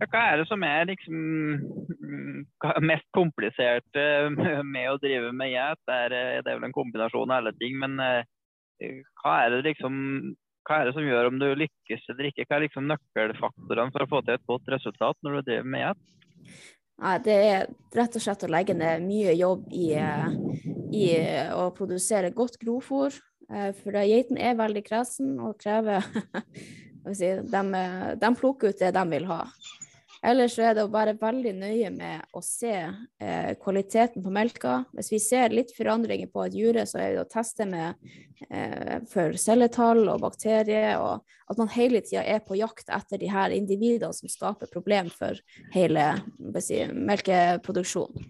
[0.00, 0.08] Mm.
[0.08, 1.16] Hva er det som er liksom
[2.88, 4.30] mest komplisert eh,
[4.64, 5.80] med å drive med geit?
[5.84, 5.98] Det,
[6.44, 9.98] det er vel en kombinasjon av alle ting, men eh, hva er liksom
[10.68, 12.44] hva er det som gjør om du lykkes eller ikke?
[12.46, 15.84] Hva er liksom nøkkelfaktorene for å få til et godt resultat når du driver med
[15.86, 16.04] geit?
[17.24, 17.64] Det er
[17.96, 20.26] rett og slett å legge ned mye jobb i, eh,
[20.92, 21.06] i
[21.56, 23.16] å produsere godt grovfôr.
[23.50, 26.04] Eh, for geiten er veldig kresen og krever
[27.18, 27.62] si, de,
[28.20, 29.40] de plukker ut det de vil ha.
[30.20, 34.82] Ellers så er det å være veldig nøye med å se eh, kvaliteten på melka.
[34.92, 37.96] Hvis vi ser litt forandringer på et jure, så er det å teste med
[38.50, 43.32] eh, for celletall og bakterier, og at man hele tida er på jakt etter de
[43.32, 45.40] her individene som skaper problem for
[45.72, 46.12] hele
[46.60, 48.28] si, melkeproduksjonen.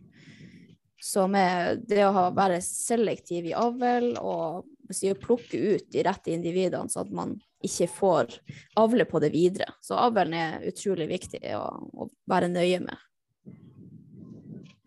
[1.00, 6.92] Så med det å være selektiv i avl og si, plukke ut de rette individene,
[6.92, 8.35] så at man ikke får
[8.81, 9.68] avle på det videre.
[9.85, 13.07] Så avlen er utrolig viktig å, å være nøye med.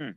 [0.01, 0.13] Mm.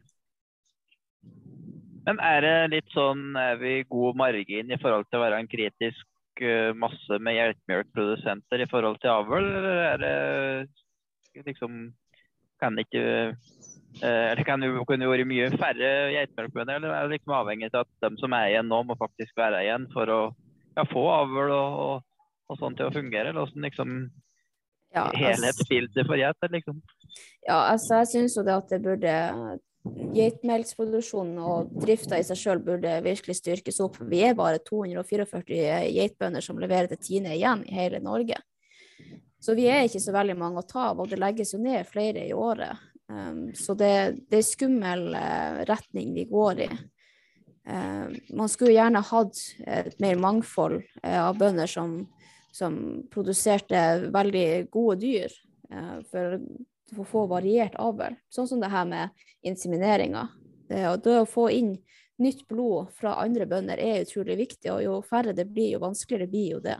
[2.08, 5.50] Men er det litt sånn, er vi god margin i forhold til å være en
[5.50, 11.86] kritisk uh, masse med hjelpemjølkprodusenter i forhold til avl, eller er det liksom
[12.56, 17.18] Kan det ikke uh, eller kan det kunne vært mye færre geitemelkbønder, eller er det
[17.18, 20.20] liksom avhengig av at de som er igjen nå, må faktisk være igjen for å
[20.76, 22.04] ja, få avl og
[22.48, 23.32] og sånn til å fungere?
[23.32, 23.94] Eller åssen liksom
[24.94, 26.50] ja, altså, helhetsbildet for geit?
[26.52, 26.82] Liksom?
[27.46, 29.14] Ja, altså jeg syns jo det at det burde
[30.16, 34.00] Geitmelksproduksjonen og drifta i seg sjøl burde virkelig styrkes opp.
[34.10, 38.40] Vi er bare 244 geitbønder som leverer til Tine igjen i hele Norge.
[39.42, 41.86] Så vi er ikke så veldig mange å ta av, og det legges jo ned
[41.86, 42.82] flere i året.
[43.06, 46.68] Um, så det, det, er skummel uh, retning vi går i.
[47.66, 52.00] Uh, man skulle gjerne hatt et mer mangfold uh, av bønder som
[52.56, 52.78] som
[53.12, 55.32] produserte veldig gode dyr
[55.70, 56.38] eh, for
[56.96, 58.16] å få variert avl.
[58.32, 60.28] Sånn som det her med insemineringa.
[60.68, 61.74] Det, det å få inn
[62.22, 66.32] nytt blod fra andre bønder er utrolig viktig, og jo færre det blir, jo vanskeligere
[66.32, 66.78] blir jo det.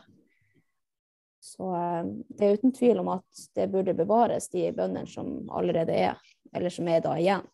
[1.44, 2.08] Så eh,
[2.38, 6.16] det er uten tvil om at det burde bevares, de bøndene som allerede er,
[6.56, 7.46] eller som er da igjen.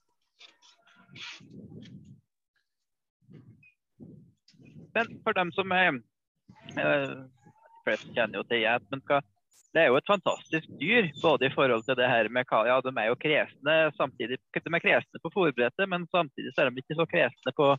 [4.95, 5.97] Men for dem som er
[6.79, 7.21] eh,
[7.87, 8.85] flest kjenner jo til geit.
[8.93, 9.05] Men
[9.73, 12.93] det er jo et fantastisk dyr, både i forhold til det her med Ja, de
[12.93, 14.39] er jo kresne samtidig.
[14.53, 17.71] De er kresne på fòrbrettet, men samtidig så er de ikke så kresne på,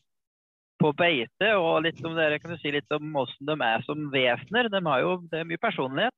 [0.81, 1.53] på beite.
[1.53, 4.71] Og litt om dere kan du si litt om hvordan de er som vesener.
[4.73, 6.17] De har jo, det er mye personlighet.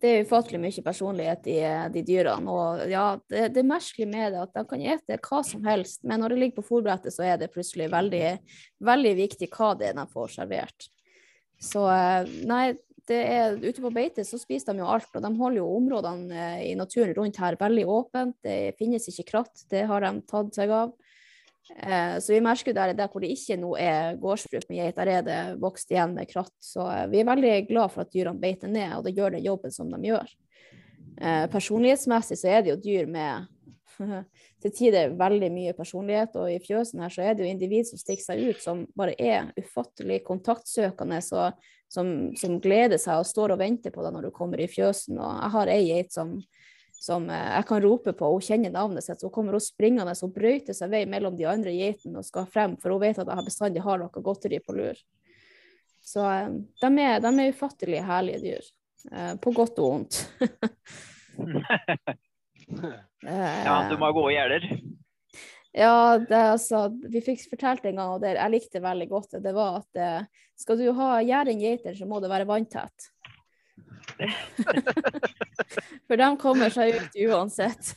[0.00, 1.60] Det er ufattelig mye personlighet i
[1.92, 2.52] de dyrene.
[2.52, 6.02] Og ja, det, det er merkelig med det at de kan ete hva som helst,
[6.04, 8.26] men når det ligger på fòrbrettet, så er det plutselig veldig,
[8.84, 10.88] veldig viktig hva det er de får servert.
[11.62, 12.74] Så eh, nei,
[13.14, 16.62] er, ute på beite så spiser de jo alt, og de holder jo områdene eh,
[16.70, 18.36] i naturen rundt her veldig åpent.
[18.42, 20.94] Det finnes ikke kratt, det har de tatt seg av.
[21.76, 25.10] Eh, så vi merker der, der hvor det ikke nå er gårdsbruk med geit, der
[25.10, 26.54] er det vokst igjen med kratt.
[26.62, 29.46] Så eh, vi er veldig glad for at dyrene beiter ned, og det gjør den
[29.46, 30.32] jobben som de gjør.
[31.16, 33.46] Eh, personlighetsmessig så er det jo dyr med
[34.62, 38.00] til tider veldig mye personlighet, og i fjøsen her så er det jo individ som
[38.00, 41.18] stikker seg ut, som bare er ufattelig kontaktsøkende.
[41.24, 41.48] Så
[41.88, 45.18] som, som, gleder seg og står og venter på deg når du kommer i fjøsen.
[45.20, 46.32] Og jeg har ei geit som,
[46.98, 49.20] som, eh, jeg kan rope på, hun kjenner navnet sitt.
[49.20, 52.48] Så hun kommer også springende og brøyter seg vei mellom de andre geitene og skal
[52.50, 55.04] frem, for hun vet at jeg bestandig har noe godteri på lur.
[56.06, 58.72] Så eh, de er, de er ufattelig herlige dyr.
[59.12, 60.22] Eh, på godt og vondt.
[63.26, 64.70] ja, du må ha gode gjerder.
[65.76, 69.34] Ja, det, altså, vi fikk fortalt en gang, og det, jeg likte det veldig godt,
[69.44, 73.10] det var at eh, skal du ha gjæring geiter, så må det være vanntett.
[76.08, 77.92] For de kommer seg ut uansett.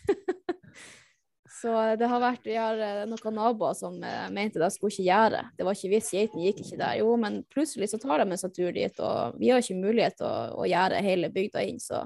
[1.60, 5.08] Så det har vært Vi har eh, noen naboer som eh, mente de skulle ikke
[5.08, 5.42] gjerde.
[5.58, 7.00] Det var ikke visst, geitene gikk ikke der.
[7.02, 10.20] Jo, men plutselig så tar de en sånn tur dit, og vi har ikke mulighet
[10.20, 12.06] til å, å gjerde hele bygda inn, så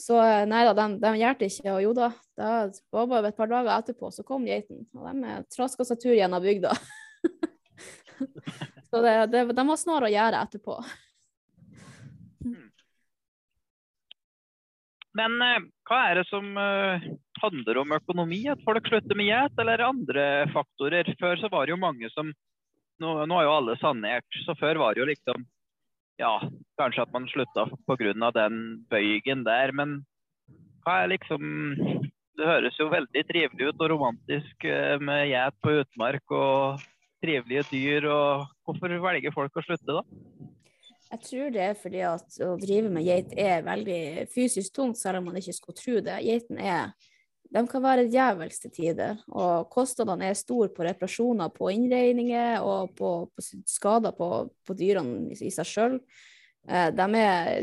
[0.00, 1.68] så eh, nei da, de, de gjorde ikke.
[1.74, 2.08] Og jo da,
[2.40, 4.86] det var bare et par dager etterpå, så kom geiten.
[4.96, 6.72] Og de traska seg tur gjennom bygda.
[8.88, 10.80] så det, det, de var snarere å gjøre etterpå.
[15.18, 17.08] Men eh, hva er det som eh,
[17.42, 18.44] handler om økonomi?
[18.52, 21.08] At folk slutter med gjet, eller andre faktorer?
[21.20, 22.32] Før så var det jo mange som
[23.00, 25.44] Nå, nå har jo alle sanert, så før var det jo liksom
[26.20, 26.36] Ja,
[26.76, 28.30] kanskje at man slutta pga.
[28.36, 28.56] den
[28.90, 30.02] bøygen der, men
[30.84, 31.40] hva er liksom
[32.36, 36.80] Det høres jo veldig trivelig ut og romantisk eh, med geit på utmark og
[37.20, 38.06] trivelige dyr.
[38.08, 40.02] og Hvorfor velger folk å slutte, da?
[41.10, 45.20] Jeg tror det er fordi at å drive med geit er veldig fysisk tungt, selv
[45.20, 46.16] om man ikke skulle tro det.
[46.24, 46.94] Geiten er
[47.50, 53.10] de kan være djevelsk tider, og kostnadene er store på reparasjoner på innregninger og på,
[53.34, 54.28] på skader på,
[54.66, 55.96] på, dyrene i, seg sjøl.
[56.70, 56.92] Eh,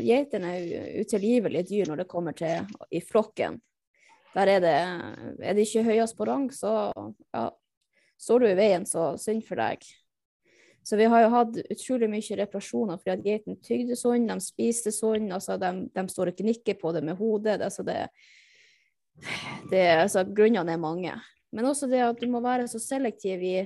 [0.04, 3.56] geitene er utilgivelige dyr når det kommer til i flokken.
[4.34, 4.76] Der er det,
[5.40, 6.92] er det ikke høyest på rang, så
[7.32, 7.48] ja,
[8.20, 9.86] står du i veien, så synd for deg.
[10.84, 14.92] Så vi har jo hatt utrolig mye reparasjoner fordi at geitene tygde sånn, de spiste
[14.94, 17.58] sånn, altså de, de står og gnikker på det med hodet.
[17.58, 18.37] Det, altså det, det,
[19.72, 21.14] altså grunnene er mange.
[21.52, 23.56] Men også det at du må være så selektiv i,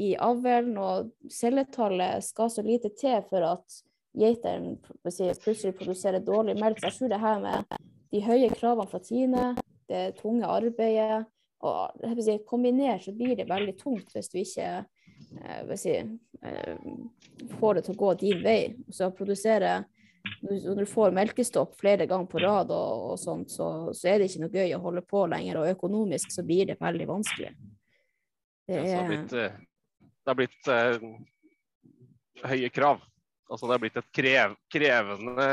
[0.00, 3.82] i avlen, og celletallet skal så lite til for at
[4.14, 4.76] geiteren
[5.42, 6.82] plutselig produserer dårlig melk.
[6.82, 7.78] Jeg tror det her med
[8.14, 9.46] de høye kravene fra Tine,
[9.90, 11.24] det tunge arbeidet,
[11.64, 14.68] og si, kombinert så blir det veldig tungt hvis du ikke
[15.40, 16.74] eh, si, eh,
[17.58, 18.58] får det til å gå din vei.
[18.92, 19.78] Så produsere
[20.44, 24.30] når du får melkestopp flere ganger på rad, og, og sånt, så, så, er det
[24.30, 25.60] ikke noe gøy å holde på lenger.
[25.60, 27.52] Og økonomisk så blir det veldig vanskelig.
[28.64, 28.84] Det, er...
[28.84, 29.56] det har blitt, eh,
[30.24, 33.02] det har blitt uh, høye krav.
[33.52, 35.48] Altså det har blitt et krev, krevende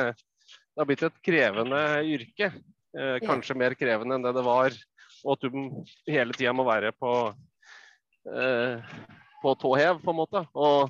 [0.71, 2.47] det har blitt et krevende yrke.
[2.97, 3.59] Eh, kanskje ja.
[3.59, 4.75] mer krevende enn det det var.
[5.21, 5.57] Og at du
[6.09, 7.11] hele tida må være på
[8.31, 8.93] eh,
[9.41, 10.43] på tå hev, på en måte.
[10.55, 10.89] Og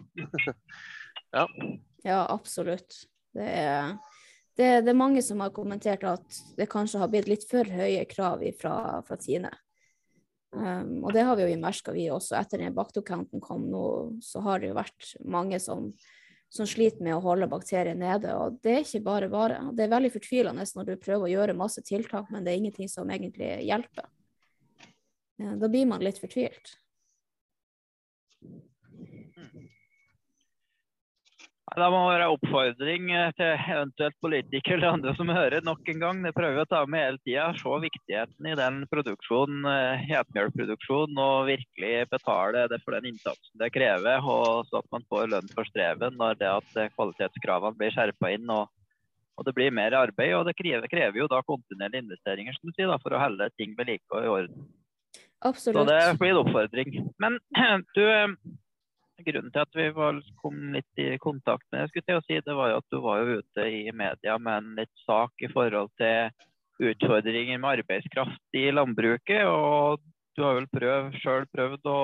[1.38, 1.48] ja.
[2.06, 3.04] Ja, absolutt.
[3.36, 3.91] Det er,
[4.58, 8.04] det, det er, mange som har kommentert at det kanskje har blitt litt for høye
[8.10, 8.76] krav fra,
[9.08, 9.52] fra Tine.
[10.52, 12.36] Um, og det har vi jo merka, vi også.
[12.41, 13.86] Etter den baktokanten kom nå,
[14.24, 15.94] så har det jo vært mange som,
[16.52, 18.36] som sliter med å holde bakterier nede.
[18.36, 19.62] Og det er ikke bare bare.
[19.72, 22.91] Det er veldig fortvilende når du prøver å gjøre masse tiltak, men det er ingenting
[22.91, 24.12] som egentlig hjelper.
[25.41, 26.76] Da blir man litt fortvilt.
[31.72, 33.06] Det må være oppfordring
[33.38, 36.18] til eventuelt politikere eller andre som hører nok en gang.
[36.26, 37.46] Det prøver vi å ta med hele tida.
[37.56, 39.70] Se viktigheten i den produksjonen,
[40.10, 44.20] hetmjølproduksjonen, eh, og virkelig betale det for den innsatsen det krever.
[44.20, 48.52] Og så at man får lønn for streven når det at kvalitetskravene blir skjerpa inn.
[48.52, 48.68] Og,
[49.40, 50.36] og, det blir mer arbeid.
[50.42, 53.48] Og det krever, krever jo da kontinuerlige investeringer som du sier, da, for å holde
[53.56, 54.68] ting ved like og i orden.
[55.40, 55.80] Absolutt.
[55.80, 57.00] Så det blir en oppfordring.
[57.24, 57.40] Men
[57.96, 58.04] du
[59.26, 62.72] grunnen til at vi var, kom litt i kontakt med deg, jeg si, det var
[62.72, 66.32] jo at du var jo ute i media med en litt sak i forhold til
[66.92, 69.46] utfordringer med arbeidskraft i landbruket.
[69.46, 70.02] Og
[70.38, 72.00] du har vel prøv, sjøl prøvd å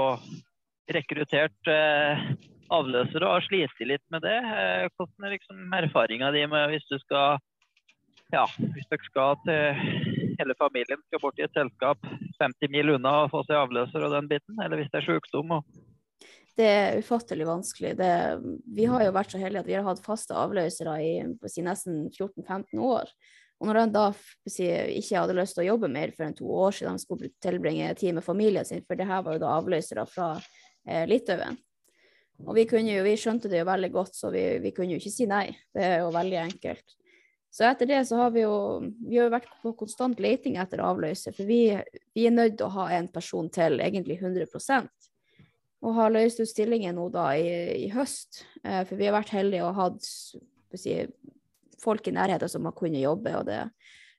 [0.93, 2.29] rekruttert eh,
[2.73, 4.37] avløsere og har slitt litt med det.
[4.37, 7.41] Eh, hvordan er liksom erfaringa di med hvis du skal
[8.33, 12.01] ja, hvis dere skal til hele familien skal bort i et selskap
[12.41, 15.55] 50 mil unna og få seg avløser og den biten, eller hvis det er sykdom
[15.57, 15.77] og
[16.57, 17.93] det er ufattelig vanskelig.
[17.99, 18.11] Det,
[18.75, 21.11] vi har jo vært så heldige at vi har hatt faste avløsere i
[21.51, 23.11] si, nesten 14-15 år.
[23.57, 24.07] Og når de da
[24.49, 24.65] si,
[24.99, 27.93] ikke hadde lyst til å jobbe mer for enn to år siden de skulle tilbringe
[27.97, 31.57] tid med familien sin, for det her var jo da avløsere fra eh, Litauen.
[32.45, 35.13] Og vi, jo, vi, skjønte det jo veldig godt, så vi, vi, kunne jo ikke
[35.13, 35.47] si nei.
[35.73, 36.97] Det er jo veldig enkelt.
[37.49, 38.57] Så etter det så har vi jo
[39.07, 41.61] vi har vært på konstant leting etter avløser, for vi,
[42.13, 44.45] vi er nødt til å ha en person til, egentlig 100
[45.85, 48.43] og har løst ut stillingen nå da i, i høst.
[48.63, 50.97] Eh, for vi har vært heldige og hatt si,
[51.81, 53.35] folk i nærheten som har kunnet jobbe.
[53.37, 53.61] og det.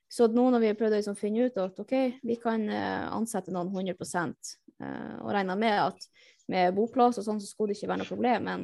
[0.09, 1.95] Så nå når vi har prøvd å liksom finne ut at OK,
[2.25, 6.09] vi kan eh, ansette noen 100 eh, og regner med at
[6.49, 8.47] med boplass og sånn, så skulle det ikke være noe problem.
[8.47, 8.63] Men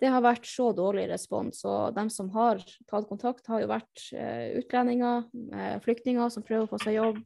[0.00, 1.60] det har vært så dårlig respons.
[1.68, 6.66] Og de som har tatt kontakt, har jo vært eh, utlendinger, eh, flyktninger som prøver
[6.66, 7.20] å få seg jobb.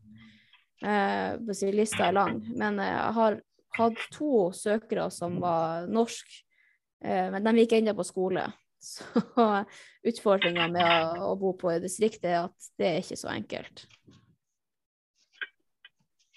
[0.83, 2.43] Eh, lista er lang.
[2.59, 3.39] Men eh, jeg har
[3.79, 6.43] hadde to søkere som var norske,
[7.05, 8.47] eh, men de gikk ennå på skole.
[8.79, 9.47] Så
[10.07, 13.83] utfordringa med å, å, bo på distriktet er at det er ikke så enkelt.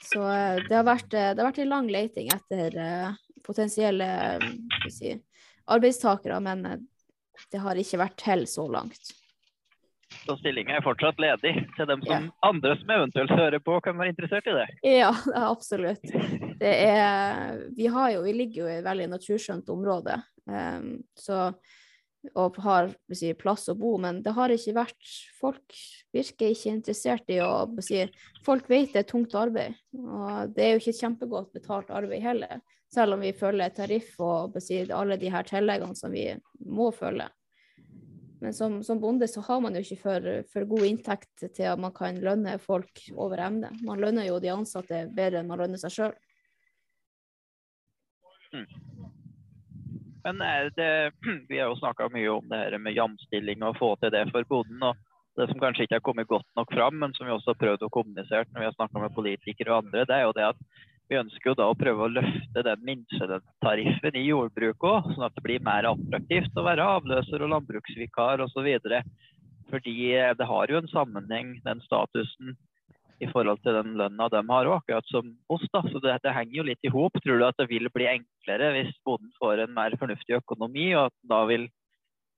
[0.01, 2.79] Så eh, det har vært, eh, det har vært en lang leiting etter
[3.45, 4.07] potensielle
[4.89, 5.13] si,
[5.69, 6.65] arbeidstakere, men
[7.51, 9.13] det har ikke vært til så langt.
[10.25, 12.33] Så stillinga er fortsatt ledig til dem som ja.
[12.45, 14.67] andre som eventuelt hører på, kan være interessert i det?
[14.85, 15.11] Ja,
[15.53, 16.03] absolutt.
[16.61, 21.47] Det er, vi, jo, vi ligger jo i et veldig naturskjønt område, um, så,
[22.37, 25.79] og har si, plass å bo, men det har ikke vært Folk
[26.13, 28.03] virker ikke interessert i å si,
[28.45, 32.61] Folk vet det er tungt arbeid, og det er jo ikke kjempegodt betalt arbeid heller,
[32.93, 36.29] selv om vi følger tariff og si, alle de her tilleggene som vi
[36.61, 37.25] må følge.
[38.41, 41.79] Men som, som, bonde så har man jo ikke for, for, god inntekt til at
[41.81, 43.69] man kan lønne folk over evne.
[43.85, 46.15] Man lønner jo de ansatte bedre enn man lønner seg sjøl.
[48.51, 48.65] Mm.
[50.25, 50.41] Men
[50.77, 50.89] det,
[51.49, 54.47] vi har jo snakka mye om det her med jamstilling og få til det for
[54.49, 54.83] bonden.
[54.89, 54.97] og
[55.37, 57.85] Det som kanskje ikke har kommet godt nok fram, men som vi også har prøvd
[57.85, 60.65] å kommunisere når vi har snakka med politikere og andre, det er jo det at
[61.11, 65.35] vi ønsker jo da å prøve å løfte den minstetariffen i jordbruket òg, sånn at
[65.35, 68.69] det blir mer attraktivt å være avløser og landbruksvikar osv.
[69.71, 72.55] Fordi eh, det har jo en sammenheng, den statusen,
[73.21, 75.65] i forhold til den lønna de har òg, akkurat som oss.
[75.75, 77.19] da, så det, det henger jo litt i hop.
[77.21, 81.11] Tror du at det vil bli enklere hvis bonden får en mer fornuftig økonomi, og
[81.11, 81.67] at da vil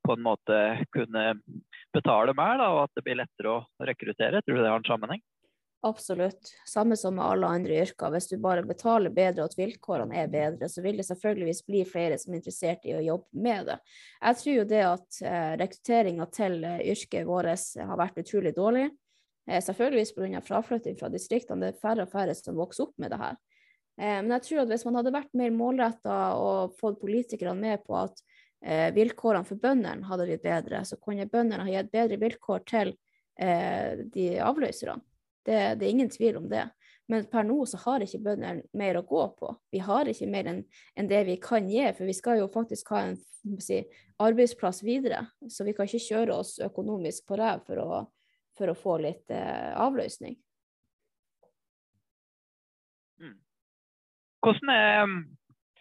[0.04, 0.58] på en måte
[0.92, 1.38] kunne
[1.96, 4.42] betale mer, da, og at det blir lettere å rekruttere?
[4.44, 5.24] Tror du det har en sammenheng?
[5.86, 6.54] Absolutt.
[6.66, 8.08] Samme som med alle andre yrker.
[8.14, 11.82] Hvis du bare betaler bedre og at vilkårene er bedre, så vil det selvfølgeligvis bli
[11.84, 13.76] flere som er interessert i å jobbe med det.
[14.22, 18.88] Jeg tror jo det at eh, rekrutteringa til eh, yrket vårt har vært utrolig dårlig.
[19.50, 20.44] Eh, selvfølgeligvis pga.
[20.48, 21.60] fraflytting fra distriktene.
[21.66, 23.40] Det er færre og færre som vokser opp med det her.
[24.00, 27.94] Men jeg tror at hvis man hadde vært mer målretta og fått politikerne med på
[28.00, 28.24] at
[28.96, 32.96] vilkårene for bøndene hadde blitt bedre, så kunne bøndene ha gitt bedre vilkår til
[33.38, 35.04] de avløserne.
[35.44, 36.68] Det, det, er ingen tvil om det.
[37.12, 39.52] Men per nå så har ikke bøndene mer å gå på.
[39.74, 40.62] Vi har ikke mer enn
[40.96, 43.18] en det vi kan gi, for vi skal jo faktisk ha en
[43.60, 43.82] si,
[44.24, 45.26] arbeidsplass videre.
[45.52, 48.08] Så vi kan ikke kjøre oss økonomisk på ræv for,
[48.58, 50.38] for, å få litt eh, avløsning.
[53.20, 53.36] Mm.
[54.46, 55.18] Hvordan er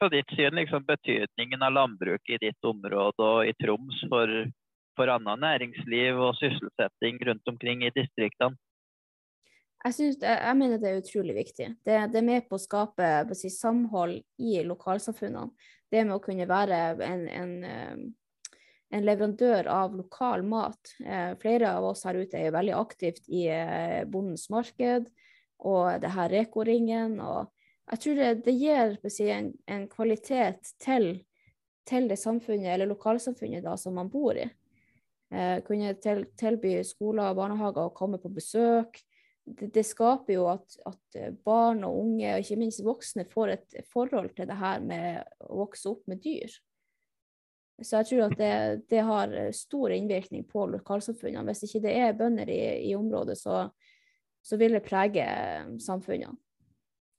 [0.02, 4.34] fra ditt syn liksom, betydningen av landbruket i ditt område og i Troms for,
[4.98, 8.58] for annet næringsliv og sysselsetting rundt omkring i distriktene?
[9.82, 11.68] Jeg, synes, jeg, jeg, mener det er utrolig viktig.
[11.82, 15.50] Det, det er med på å skape på å si, samhold i lokalsamfunnene.
[15.92, 18.60] Det med å kunne være en, en, eh,
[18.96, 20.94] en leverandør av lokal mat.
[21.04, 25.10] Eh, flere av oss her ute er jo veldig aktivt i eh, Bondens marked
[25.62, 27.18] og det her Reko-ringen.
[27.90, 31.12] jeg tror det, det gir si, en, en, kvalitet til,
[31.86, 34.48] til, det samfunnet eller lokalsamfunnet da, som man bor i.
[35.32, 39.02] Eh, kunne til, tilby skoler og barnehager å komme på besøk
[39.44, 43.80] det, det, skaper jo at, at, barn og unge, og ikke minst voksne, får et
[43.90, 46.52] forhold til det her med å vokse opp med dyr.
[47.82, 48.52] Så jeg tror at det,
[48.92, 51.48] det har stor innvirkning på lokalsamfunnene.
[51.50, 53.64] Hvis ikke det er bønder i, i området, så,
[54.44, 55.26] så, vil det prege
[55.82, 56.38] samfunnene.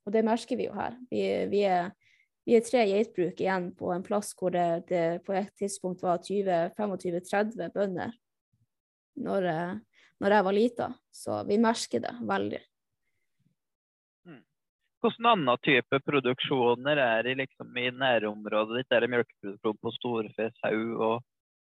[0.03, 0.95] Og det merker vi jo her.
[1.11, 1.91] Vi, vi, er,
[2.47, 6.23] vi er, tre geitbruk igjen på en plass hvor det, det på et tidspunkt var
[6.23, 8.15] 20-25-30 bønder.
[9.23, 9.47] Når,
[10.21, 10.87] når jeg var lita.
[11.13, 12.61] Så vi merker det veldig.
[14.27, 14.41] Mm.
[15.01, 18.95] Hvordan annen type produksjoner er det liksom i nærområdet ditt?
[18.95, 21.17] Er det melkeproduksjon på storfe, sau og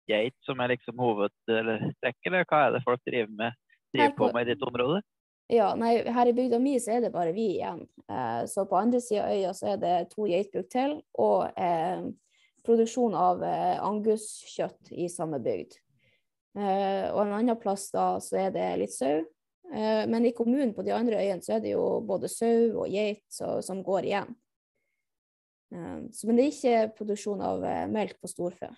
[0.07, 3.57] geit som er liksom hovedtrekk, eller hva er det folk driver med,
[3.93, 5.01] driver på med i ditt område?
[5.47, 7.85] Ja, nei, Her i bygda mi så er det bare vi igjen.
[8.11, 12.03] Eh, så på andre sida av øya så er det to geitbruk til, og eh,
[12.67, 15.79] produksjon av eh, anguskjøtt i samme bygd.
[16.57, 19.21] Eh, og en annen plass da så er det litt sau.
[19.67, 22.89] Eh, men i kommunen på de andre øyene så er det jo både sau og
[22.89, 24.33] geit så, som går igjen.
[25.75, 28.71] Eh, så, men det er ikke produksjon av melk på storfe.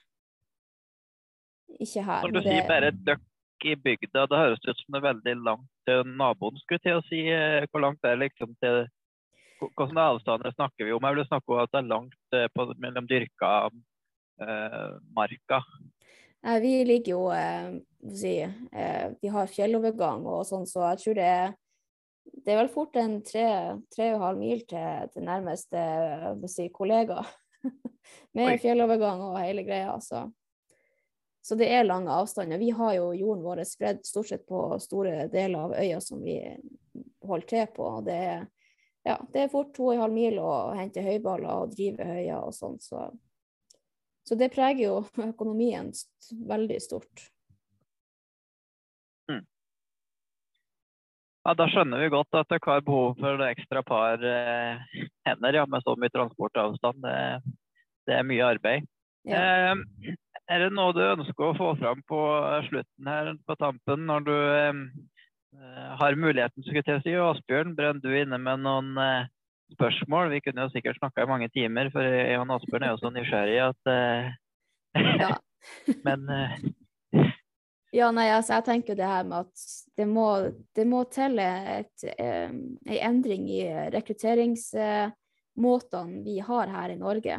[1.80, 2.26] Ikke her.
[2.26, 2.48] Når du det...
[2.50, 6.60] sier bare døkk i bygda, det høres ut som det er veldig langt til naboen.
[6.64, 7.26] skulle til å si.
[7.72, 8.88] Hvor langt det er liksom til
[9.60, 11.04] Hvilke avstander snakker vi om?
[11.04, 13.50] Jeg vil snakke om at det er langt på, mellom dyrka
[14.40, 15.60] eh, marka.
[16.40, 17.74] Vi ligger jo eh,
[18.16, 21.58] si, eh, Vi har fjellovergang og sånn, så jeg tror det er
[22.30, 23.46] det er vel fort en tre,
[23.94, 25.82] tre og en halv mil til, til nærmeste
[26.52, 27.24] si, kollega.
[28.38, 28.60] Med Oi.
[28.62, 29.96] fjellovergang og hele greia.
[30.04, 30.24] Så.
[31.42, 32.62] så det er lange avstander.
[32.62, 36.40] Vi har jo jorden vår spredd stort sett på store deler av øya som vi
[37.26, 37.90] holder til på.
[38.06, 38.46] Det er,
[39.08, 42.44] ja, det er fort to og en halv mil å hente høyballer og drive høya
[42.46, 42.80] og sånn.
[42.82, 43.10] Så
[44.30, 45.88] så det preger jo økonomien
[46.46, 47.24] veldig stort.
[49.32, 49.42] Mm.
[51.48, 55.66] Ja, Da skjønner vi godt at dere har behov for ekstra par eh, hender ja,
[55.66, 57.02] med så mye transportavstand.
[57.02, 57.18] Det,
[58.06, 58.86] det er mye arbeid.
[59.26, 59.42] Ja.
[59.42, 60.14] Eh,
[60.50, 62.22] er det noe du ønsker å få fram på
[62.70, 67.18] slutten her, på tampen, når du eh, har muligheten, skulle jeg si?
[67.18, 69.26] Asbjørn, brenner du inne med noen eh,
[69.74, 70.30] spørsmål?
[70.34, 73.60] Vi kunne jo sikkert snakka i mange timer, for Jan Asbjørn er jo så nysgjerrig
[73.68, 74.26] at eh,
[75.20, 75.32] Ja.
[76.08, 76.52] Men eh,
[77.90, 79.56] Ja, nei, altså jeg tenker det her med at
[79.98, 83.66] det må, det må til et, eh, en endring i
[83.96, 87.36] rekrutteringsmåtene vi har her i Norge.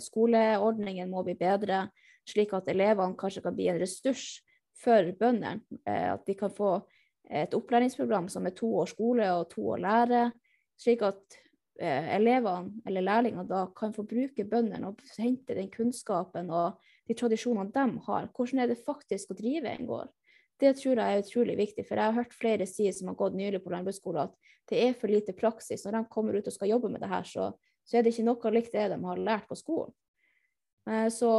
[0.00, 1.88] Skoleordningen må bli bedre,
[2.28, 4.40] slik at elevene kanskje kan bli en ressurs
[4.78, 5.60] for bøndene.
[5.84, 6.80] At de kan få
[7.28, 10.32] et opplæringsprogram som er to år skole og to år lære,
[10.78, 11.38] slik at
[11.80, 17.16] eh, elevene eller lærlingene da kan få bruke bøndene og hente den kunnskapen og de
[17.18, 18.30] tradisjonene de har.
[18.36, 20.12] Hvordan er det faktisk å drive en gård?
[20.58, 23.36] Det tror jeg er utrolig viktig, for jeg har hørt flere si som har gått
[23.38, 25.84] nylig på landbruksskole, at det er for lite praksis.
[25.86, 27.52] Når de kommer ut og skal jobbe med det her, så,
[27.86, 29.94] så er det ikke noe likt det de har lært på skolen.
[30.90, 31.30] Eh, Så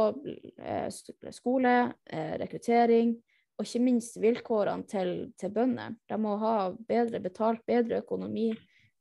[0.56, 0.88] eh,
[1.36, 1.74] skole,
[2.10, 3.12] eh, rekruttering
[3.58, 5.98] og ikke minst vilkårene til, til bøndene.
[6.08, 8.54] De må ha bedre betalt, bedre økonomi.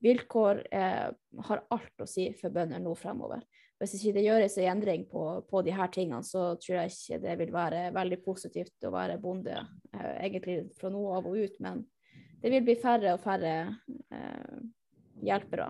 [0.04, 1.08] Vilkår eh,
[1.48, 3.44] har alt å si for bønder nå fremover
[3.80, 7.20] hvis ikke det gjøres en endring på, på de her tingene, så tror jeg ikke
[7.24, 11.56] det vil være veldig positivt å være bonde eh, egentlig fra nå av og ut.
[11.64, 11.86] Men
[12.44, 13.54] det vil bli færre og færre
[14.12, 14.58] eh,
[15.24, 15.70] hjelpere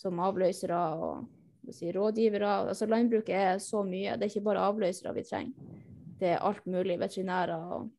[0.00, 2.54] som avløsere og si, rådgivere.
[2.72, 4.16] Altså Landbruket er så mye.
[4.16, 5.76] Det er ikke bare avløsere vi trenger.
[6.22, 6.96] Det er alt mulig.
[7.02, 7.90] Veterinærer og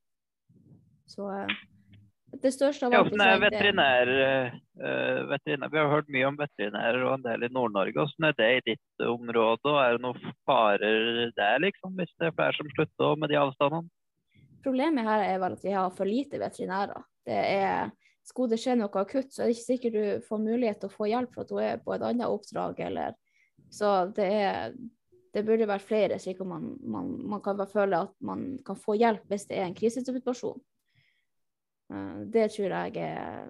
[1.14, 1.58] Så eh,
[2.42, 4.12] det største av ja, vi hvordan er veterinær,
[4.82, 7.94] eh, veterinær Vi har hørt mye om veterinærer og en del i Nord-Norge.
[7.94, 9.70] Hvordan er det i ditt område?
[9.70, 13.38] og Er det noen farer der, liksom, hvis det er flere som slutter med de
[13.42, 13.92] avstandene?
[14.64, 17.06] Problemet her er vel at vi har for lite veterinærer.
[17.28, 20.78] Det er, Skulle det skje noe akutt, så er det ikke sikkert du får mulighet
[20.80, 22.80] til å få hjelp for at du er på et annet oppdrag.
[22.88, 23.18] Eller,
[23.68, 24.78] så det, er,
[25.36, 28.96] det burde vært flere, slik at man, man, man kan føle at man kan få
[28.96, 30.62] hjelp hvis det er en krisesituasjon.
[31.94, 33.50] Eh, Det tror jeg er,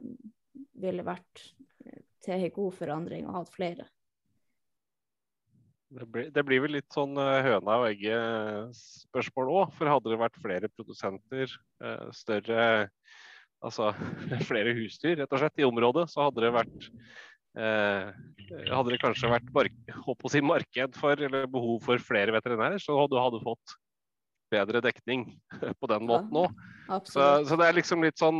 [0.84, 1.48] ville vært
[2.24, 3.88] til en god forandring ha hatt flere.
[5.94, 9.76] Det blir, det blir vel litt sånn eh, høna og egget-spørsmål òg.
[9.78, 12.66] For hadde det vært flere produsenter, eh, større
[13.64, 13.94] Altså
[14.50, 16.88] flere husdyr, rett og slett, i området, så hadde det vært
[17.56, 18.10] eh,
[18.68, 19.78] Hadde det kanskje vært mark
[20.34, 23.78] si marked for, eller behov for flere veterinærer, så hadde du fått
[24.54, 25.26] bedre dekning
[25.80, 26.64] på den måten òg.
[27.08, 28.40] Så, så det er liksom litt sånn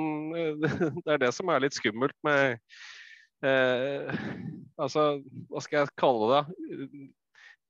[1.06, 2.58] Det er det som er litt skummelt med
[3.46, 4.12] eh,
[4.80, 6.44] Altså, hva skal jeg kalle det?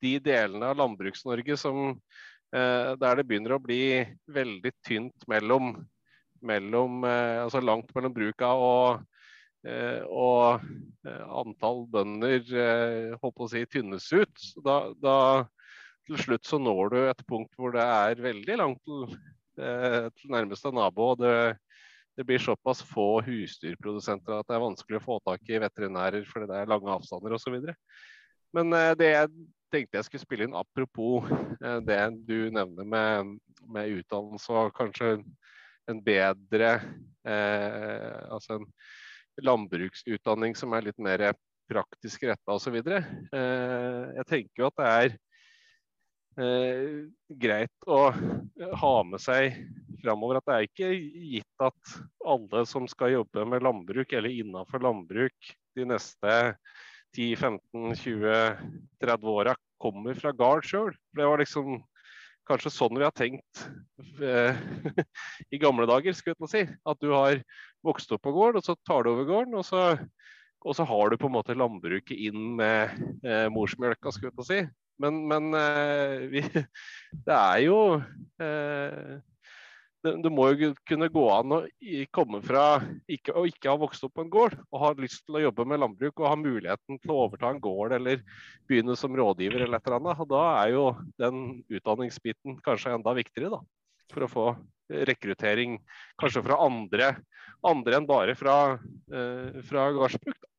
[0.04, 5.76] De delene av Landbruks-Norge som eh, Der det begynner å bli veldig tynt mellom,
[6.42, 9.04] mellom eh, Altså langt mellom bruka og
[9.68, 10.64] eh, og
[11.08, 14.48] eh, antall bønder holdt håper å si, tynnes ut.
[14.66, 15.18] Da, da
[16.08, 19.16] til slutt så når du et punkt hvor det er veldig langt til,
[19.60, 21.14] eh, til nærmeste nabo.
[21.14, 21.36] og det,
[22.18, 26.50] det blir såpass få husdyrprodusenter at det er vanskelig å få tak i veterinærer fordi
[26.52, 27.58] det er lange avstander osv.
[28.54, 29.32] Men eh, det jeg
[29.74, 33.34] tenkte jeg skulle spille inn apropos eh, det du nevner med,
[33.66, 35.16] med utdannelse og kanskje
[35.90, 36.76] en bedre
[37.28, 38.70] eh, altså en
[39.44, 41.32] landbruksutdanning som er litt mer
[41.72, 42.76] praktisk retta osv.
[42.78, 45.16] Jeg tenker jo at det er
[46.42, 48.12] eh, greit å
[48.80, 49.54] ha med seg
[50.04, 50.90] framover at det er ikke
[51.38, 51.82] gitt at
[52.28, 55.38] alle som skal jobbe med landbruk eller innenfor landbruk
[55.78, 56.32] de neste
[57.18, 60.92] 10-15-20-30 åra kommer fra gard sjøl.
[61.14, 61.84] Det var liksom
[62.50, 63.68] kanskje sånn vi har tenkt
[64.24, 64.56] eh,
[65.54, 66.64] i gamle dager, skulle jeg si.
[66.90, 67.34] At du har
[67.86, 69.82] vokst opp på gård, og så tar du over gården, og så,
[70.64, 72.82] og så har du på en måte landbruket inn med
[73.24, 74.62] eh, morsmjølka, skulle jeg si.
[75.02, 76.44] Men, men eh, vi,
[77.28, 77.78] det er jo
[78.44, 79.22] eh,
[80.04, 81.60] det, må jo kunne gå an å
[82.16, 82.66] komme fra
[83.08, 85.66] ikke, å ikke ha vokst opp på en gård og ha lyst til å jobbe
[85.70, 88.24] med landbruk og ha muligheten til å overta en gård eller
[88.68, 90.24] begynne som rådgiver eller et eller annet.
[90.26, 90.86] Og da er jo
[91.22, 93.62] den utdanningsbiten kanskje enda viktigere, da.
[94.14, 94.48] For å få
[95.08, 95.80] rekruttering
[96.22, 97.14] kanskje fra andre,
[97.66, 98.58] andre enn bare fra,
[99.08, 100.36] eh, fra gårdsbruk.
[100.36, 100.53] Da.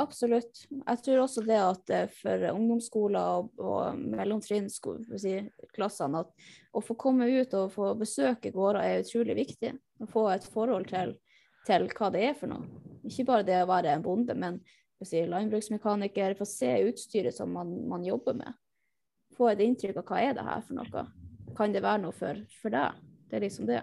[0.00, 0.62] Absolutt.
[0.70, 6.30] Jeg tror også det at eh, for ungdomsskoler og, og mellomtrinnsklassene at
[6.72, 9.70] å få komme ut og få besøke gårder er utrolig viktig.
[10.00, 11.08] Å få et forhold til,
[11.68, 12.64] til hva det er for noe.
[13.10, 14.54] Ikke bare det å være en bonde, men
[15.04, 16.38] si, landbruksmekaniker.
[16.38, 18.52] Få se utstyret som man, man jobber med.
[19.36, 21.02] Få et inntrykk av hva er det her for noe.
[21.58, 22.90] Kan det være noe for, for deg?
[23.28, 23.82] Det er liksom det.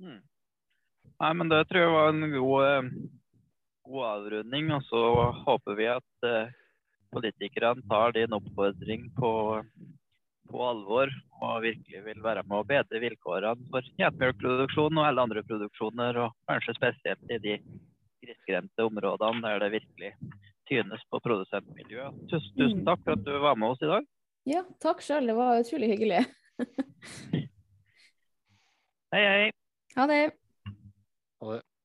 [0.00, 0.25] Mm.
[1.22, 2.88] Nei, men det tror jeg var en god, eh,
[3.88, 4.72] god avrunding.
[4.76, 5.02] Og så
[5.46, 6.50] håper vi at eh,
[7.14, 9.30] politikerne tar din oppfordring på,
[10.50, 15.42] på alvor og virkelig vil være med å bedre vilkårene for gjetmjølkproduksjon og alle andre
[15.44, 17.56] produksjoner, og kanskje spesielt i de
[18.24, 20.12] grisgrendte områdene der det virkelig
[20.68, 22.16] tynes på produsentmiljøet.
[22.30, 22.86] Tusen, tusen Mm.
[22.88, 24.08] takk for at du var med oss i dag.
[24.46, 25.26] Ja, takk sjøl.
[25.28, 26.24] Det var utrolig hyggelig.
[29.14, 29.50] Hei, hei.
[29.96, 30.20] Ha det.
[31.46, 31.75] Ha det.